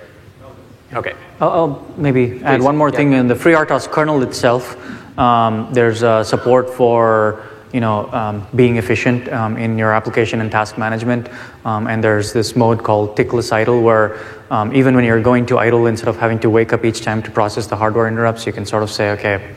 [0.93, 1.15] Okay.
[1.39, 2.95] I'll, I'll maybe add one more yeah.
[2.95, 4.75] thing in the FreeRTOS kernel itself.
[5.19, 10.51] Um, there's uh, support for you know um, being efficient um, in your application and
[10.51, 11.29] task management,
[11.65, 14.19] um, and there's this mode called tickless idle where
[14.51, 17.21] um, even when you're going to idle, instead of having to wake up each time
[17.21, 19.55] to process the hardware interrupts, you can sort of say, okay,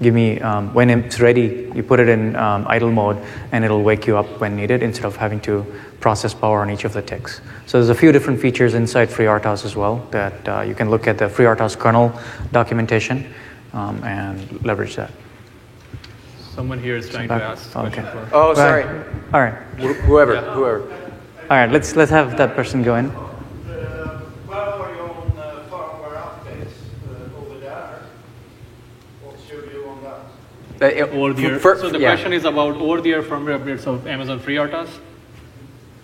[0.00, 1.70] give me um, when it's ready.
[1.74, 5.06] You put it in um, idle mode, and it'll wake you up when needed instead
[5.06, 5.66] of having to
[6.00, 7.40] process power on each of the ticks.
[7.66, 11.08] So there's a few different features inside FreeRTOS as well that uh, you can look
[11.08, 12.12] at the FreeRTOS kernel
[12.52, 13.26] documentation
[13.72, 15.10] um, and leverage that.
[16.58, 17.72] Someone here is trying to ask.
[17.76, 18.02] a Okay.
[18.02, 18.82] for- Oh, sorry.
[19.32, 19.54] All right.
[19.78, 20.80] Wh- Whoever, whoever.
[21.48, 21.70] All right.
[21.70, 23.06] Let's let's have that person go in.
[23.06, 23.12] Uh,
[24.48, 26.74] Well, are on uh, firmware updates
[27.06, 28.00] uh, over there?
[29.22, 30.82] What's your view on that?
[30.82, 31.58] Uh, it- Over the air.
[31.60, 32.10] for- so the yeah.
[32.10, 34.88] question is about over the air firmware updates of Amazon FreeRTOS.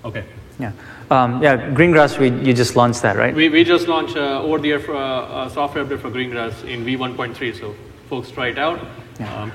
[0.04, 0.22] Okay.
[0.60, 0.70] Yeah.
[1.10, 1.56] Um, yeah.
[1.78, 2.16] Greengrass.
[2.22, 3.34] We you just launched that, right?
[3.34, 6.62] We, we just launched uh, over the air for, uh, uh, software update for Greengrass
[6.62, 7.74] in V1.3, so
[8.08, 8.78] folks try it out.
[9.18, 9.50] Um,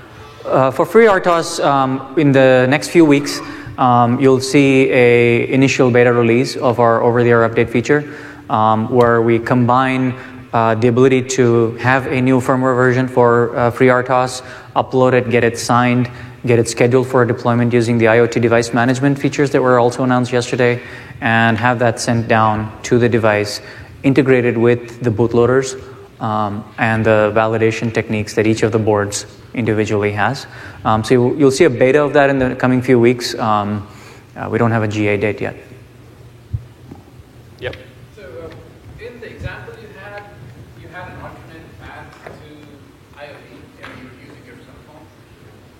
[0.46, 3.42] Uh, for FreeRTOS, um, in the next few weeks,
[3.78, 8.18] um, you'll see a initial beta release of our over-the-air update feature,
[8.50, 10.14] um, where we combine
[10.54, 14.42] uh, the ability to have a new firmware version for uh, FreeRTOS,
[14.78, 16.10] upload it, get it signed,
[16.46, 20.32] get it scheduled for deployment using the IoT device management features that were also announced
[20.32, 20.82] yesterday,
[21.20, 23.60] and have that sent down to the device,
[24.04, 25.76] integrated with the bootloaders
[26.22, 30.48] um, and the validation techniques that each of the boards individually has.
[30.86, 33.36] Um, so you'll, you'll see a beta of that in the coming few weeks.
[33.36, 33.88] Um,
[34.36, 35.56] uh, we don't have a GA date yet.
[37.60, 37.76] yep.
[38.16, 40.24] So, uh, in the example you had,
[40.82, 45.06] you had an alternate path to IoT, and you were using your cell phone.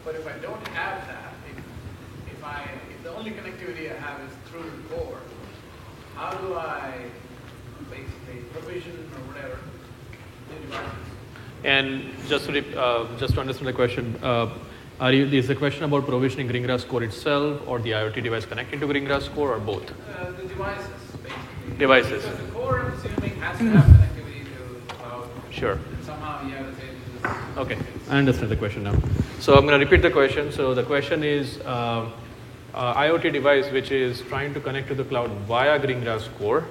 [0.04, 4.20] But if I don't have that, if, if I, if the only connectivity I have
[4.22, 5.22] is through the core,
[6.16, 6.92] how do I
[7.90, 9.58] basically provision or whatever
[10.50, 11.10] the devices?
[11.70, 11.88] And
[12.28, 14.50] just to, re- uh, just to understand the question, uh,
[15.00, 18.80] are you, is the question about provisioning Greengrass core itself or the IoT device connecting
[18.80, 19.92] to Greengrass core or both?
[19.92, 20.88] Uh, the devices,
[21.22, 21.78] basically.
[21.78, 22.24] Devices.
[22.24, 25.30] Because the core, I'm assuming, has to have connectivity to the cloud.
[25.52, 25.74] Sure.
[25.74, 27.62] And somehow you have to.
[27.62, 27.78] Okay,
[28.10, 28.98] I understand the question now.
[29.40, 30.52] So I'm going to repeat the question.
[30.52, 32.10] So the question is uh,
[32.74, 36.66] uh, IoT device which is trying to connect to the cloud via Greengrass core.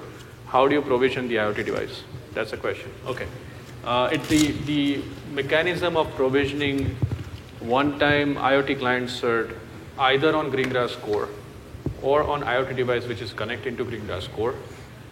[0.47, 2.03] How do you provision the IoT device?
[2.33, 2.91] That's the question.
[3.05, 3.27] Okay.
[3.83, 5.01] Uh, it, the, the
[5.31, 6.95] mechanism of provisioning
[7.59, 9.55] one-time IoT client cert
[9.97, 11.29] either on Greengrass core
[12.01, 14.55] or on IoT device which is connected to Greengrass core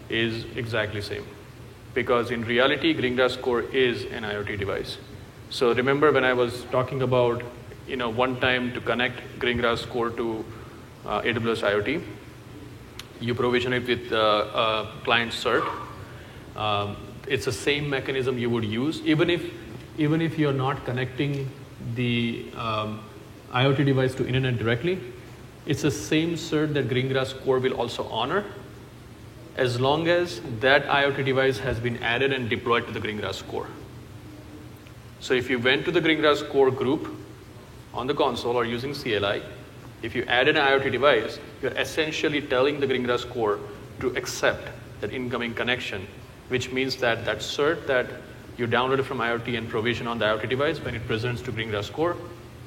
[0.09, 1.25] is exactly same
[1.93, 4.97] because in reality Greengrass core is an IoT device.
[5.49, 7.43] So remember when I was talking about
[7.87, 10.45] you know one time to connect Greengrass core to
[11.05, 12.03] uh, AWS IoT,
[13.21, 15.65] you provision it with uh, uh, client cert.
[16.55, 16.97] Um,
[17.27, 19.43] it's the same mechanism you would use even if
[19.97, 21.49] even if you're not connecting
[21.95, 22.99] the um,
[23.51, 24.99] IoT device to internet directly.
[25.65, 28.45] It's the same cert that Greengrass core will also honor
[29.55, 33.67] as long as that IoT device has been added and deployed to the Greengrass core.
[35.19, 37.13] So if you went to the Greengrass core group
[37.93, 39.41] on the console or using CLI,
[40.03, 43.59] if you add an IoT device, you're essentially telling the Greengrass core
[43.99, 44.69] to accept
[45.01, 46.07] that incoming connection,
[46.49, 48.07] which means that that cert that
[48.57, 51.91] you downloaded from IoT and provision on the IoT device, when it presents to Greengrass
[51.91, 52.17] core,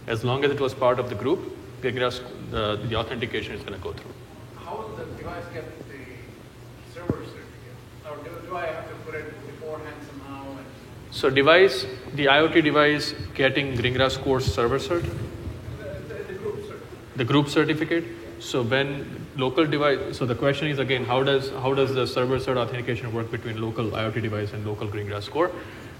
[0.06, 1.40] as long as it was part of the group,
[1.82, 2.20] Greengrass,
[2.52, 4.12] uh, the authentication is going to go through.
[4.56, 8.06] How will the device get the server certificate?
[8.08, 10.42] Or do, do I have to put it beforehand somehow?
[10.50, 10.66] And
[11.10, 16.80] So device, the IoT device getting Greengrass core server cert, the, the, the group cert?
[17.16, 18.04] the group certificate.
[18.40, 22.38] So when local device, so the question is again, how does how does the server
[22.38, 25.50] cert authentication work between local IoT device and local Greengrass core?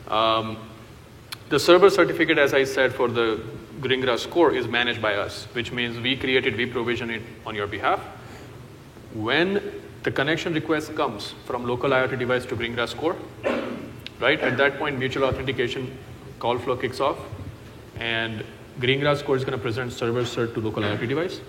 [0.09, 0.57] Um,
[1.51, 3.43] the server certificate, as I said, for the
[3.81, 7.55] Greengrass core is managed by us, which means we create it, we provision it on
[7.55, 8.01] your behalf.
[9.13, 9.61] When
[10.03, 13.17] the connection request comes from local IoT device to Greengrass core,
[14.19, 14.41] right?
[14.41, 15.95] At that point, mutual authentication
[16.39, 17.19] call flow kicks off,
[17.99, 18.43] and
[18.79, 21.41] Greengrass core is going to present server cert to local IoT device.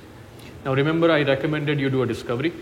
[0.64, 2.54] Now, remember, I recommended you do a discovery.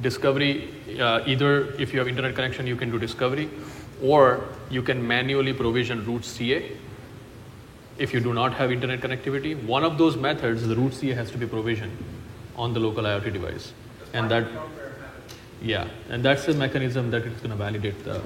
[0.00, 3.50] Discovery, uh, either if you have internet connection, you can do discovery,
[4.02, 6.62] or you can manually provision root CA.
[7.98, 11.30] If you do not have internet connectivity, one of those methods, the root CA has
[11.32, 11.92] to be provisioned
[12.56, 13.74] on the local IoT device,
[14.14, 14.46] and that,
[15.62, 18.22] yeah, and that's the mechanism that it's going to validate the.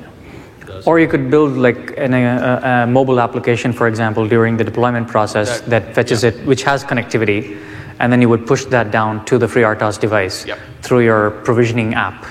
[0.66, 4.62] the Or you could build like an, a, a mobile application, for example, during the
[4.62, 6.30] deployment process That- that, fetches yeah.
[6.30, 7.58] it, which has connectivity,
[8.04, 10.58] and then you would push that down to the FreeRTOS device Yep.
[10.82, 12.26] through your provisioning app,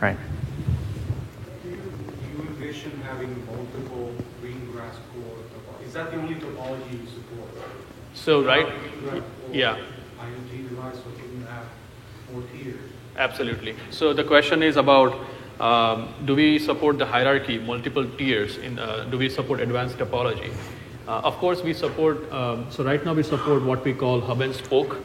[0.00, 0.16] right?
[1.64, 1.82] Do you, do
[2.32, 5.38] you envision having multiple Greengrass core?
[5.84, 7.50] Is that the only topology you support?
[8.14, 9.78] So right, Greengrass core yeah.
[10.20, 11.66] IoT device, or can you have
[12.32, 12.92] more tiers?
[13.16, 13.74] Absolutely.
[13.90, 15.18] So the question is about
[15.58, 18.58] um, do we support the hierarchy, multiple tiers?
[18.58, 20.52] In uh, do we support advanced topology?
[21.06, 22.30] Uh, of course, we support.
[22.32, 24.96] Um, so right now we support what we call hub and spoke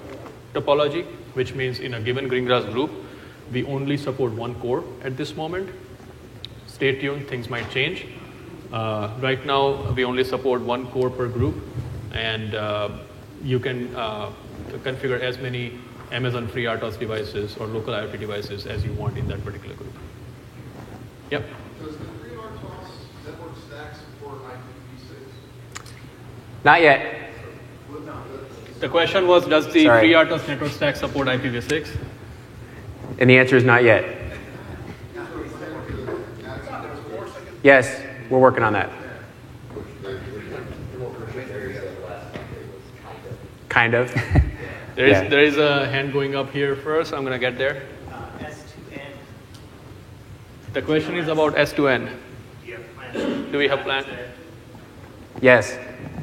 [0.54, 2.90] topology, which means in a given Greengrass group,
[3.52, 5.70] we only support one core at this moment.
[6.68, 8.06] Stay tuned; things might change.
[8.72, 11.56] Uh, right now, we only support one core per group,
[12.14, 12.90] and uh,
[13.44, 14.32] you can uh,
[14.84, 15.74] configure as many
[16.12, 19.94] Amazon Free FreeRTOS devices or local IoT devices as you want in that particular group.
[21.30, 21.46] Yep.
[21.80, 22.90] Does the FreeRTOS
[23.26, 25.84] network stack support IPv6?
[26.64, 27.16] Not yet.
[28.80, 30.10] The question was, does the Sorry.
[30.10, 31.90] FreeRTOS network stack support IPv6?
[33.20, 34.06] And the answer is not yet.
[37.64, 38.90] Yes, we're working on that.
[43.68, 44.14] Kind of.
[44.96, 45.30] There is Yeah.
[45.30, 47.14] there is a hand going up here first.
[47.14, 47.84] I'm gonna get there.
[48.42, 49.00] S2N,
[50.74, 52.10] The question is about S2N.
[52.10, 53.52] do you have plans?
[53.52, 54.04] Do we have plan?
[55.42, 55.78] Yes.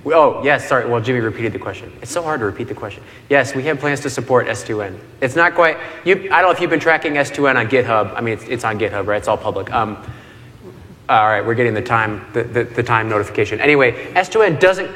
[0.06, 0.86] We- Oh, yes, sorry.
[0.86, 1.92] Well, Jimmy repeated the question.
[2.00, 3.02] It's so hard to repeat the question.
[3.28, 4.94] Yes, we have plans to support S2N.
[5.20, 8.14] It's not quite, you, I don't know if you've been tracking S2N on GitHub.
[8.16, 9.16] I mean, it's, it's on GitHub, right?
[9.16, 9.72] It's all public.
[9.72, 9.96] Um,
[11.08, 13.60] all right, we're getting the time, the, the, the time notification.
[13.60, 14.90] Anyway, S2N doesn't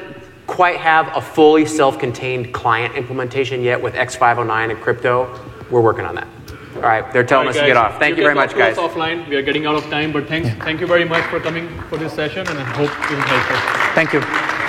[0.46, 5.40] quite have a fully self-contained client implementation yet with X509 and crypto.
[5.72, 6.28] We're working on that.
[6.76, 7.98] All right, they're telling All us right, to get off.
[7.98, 8.90] Thank you can very much, talk to us guys.
[8.94, 11.68] Offline, we are getting out of time, but thanks, thank you very much for coming
[11.88, 13.56] for this session, and I hope it was helpful.
[13.94, 14.59] Thank you.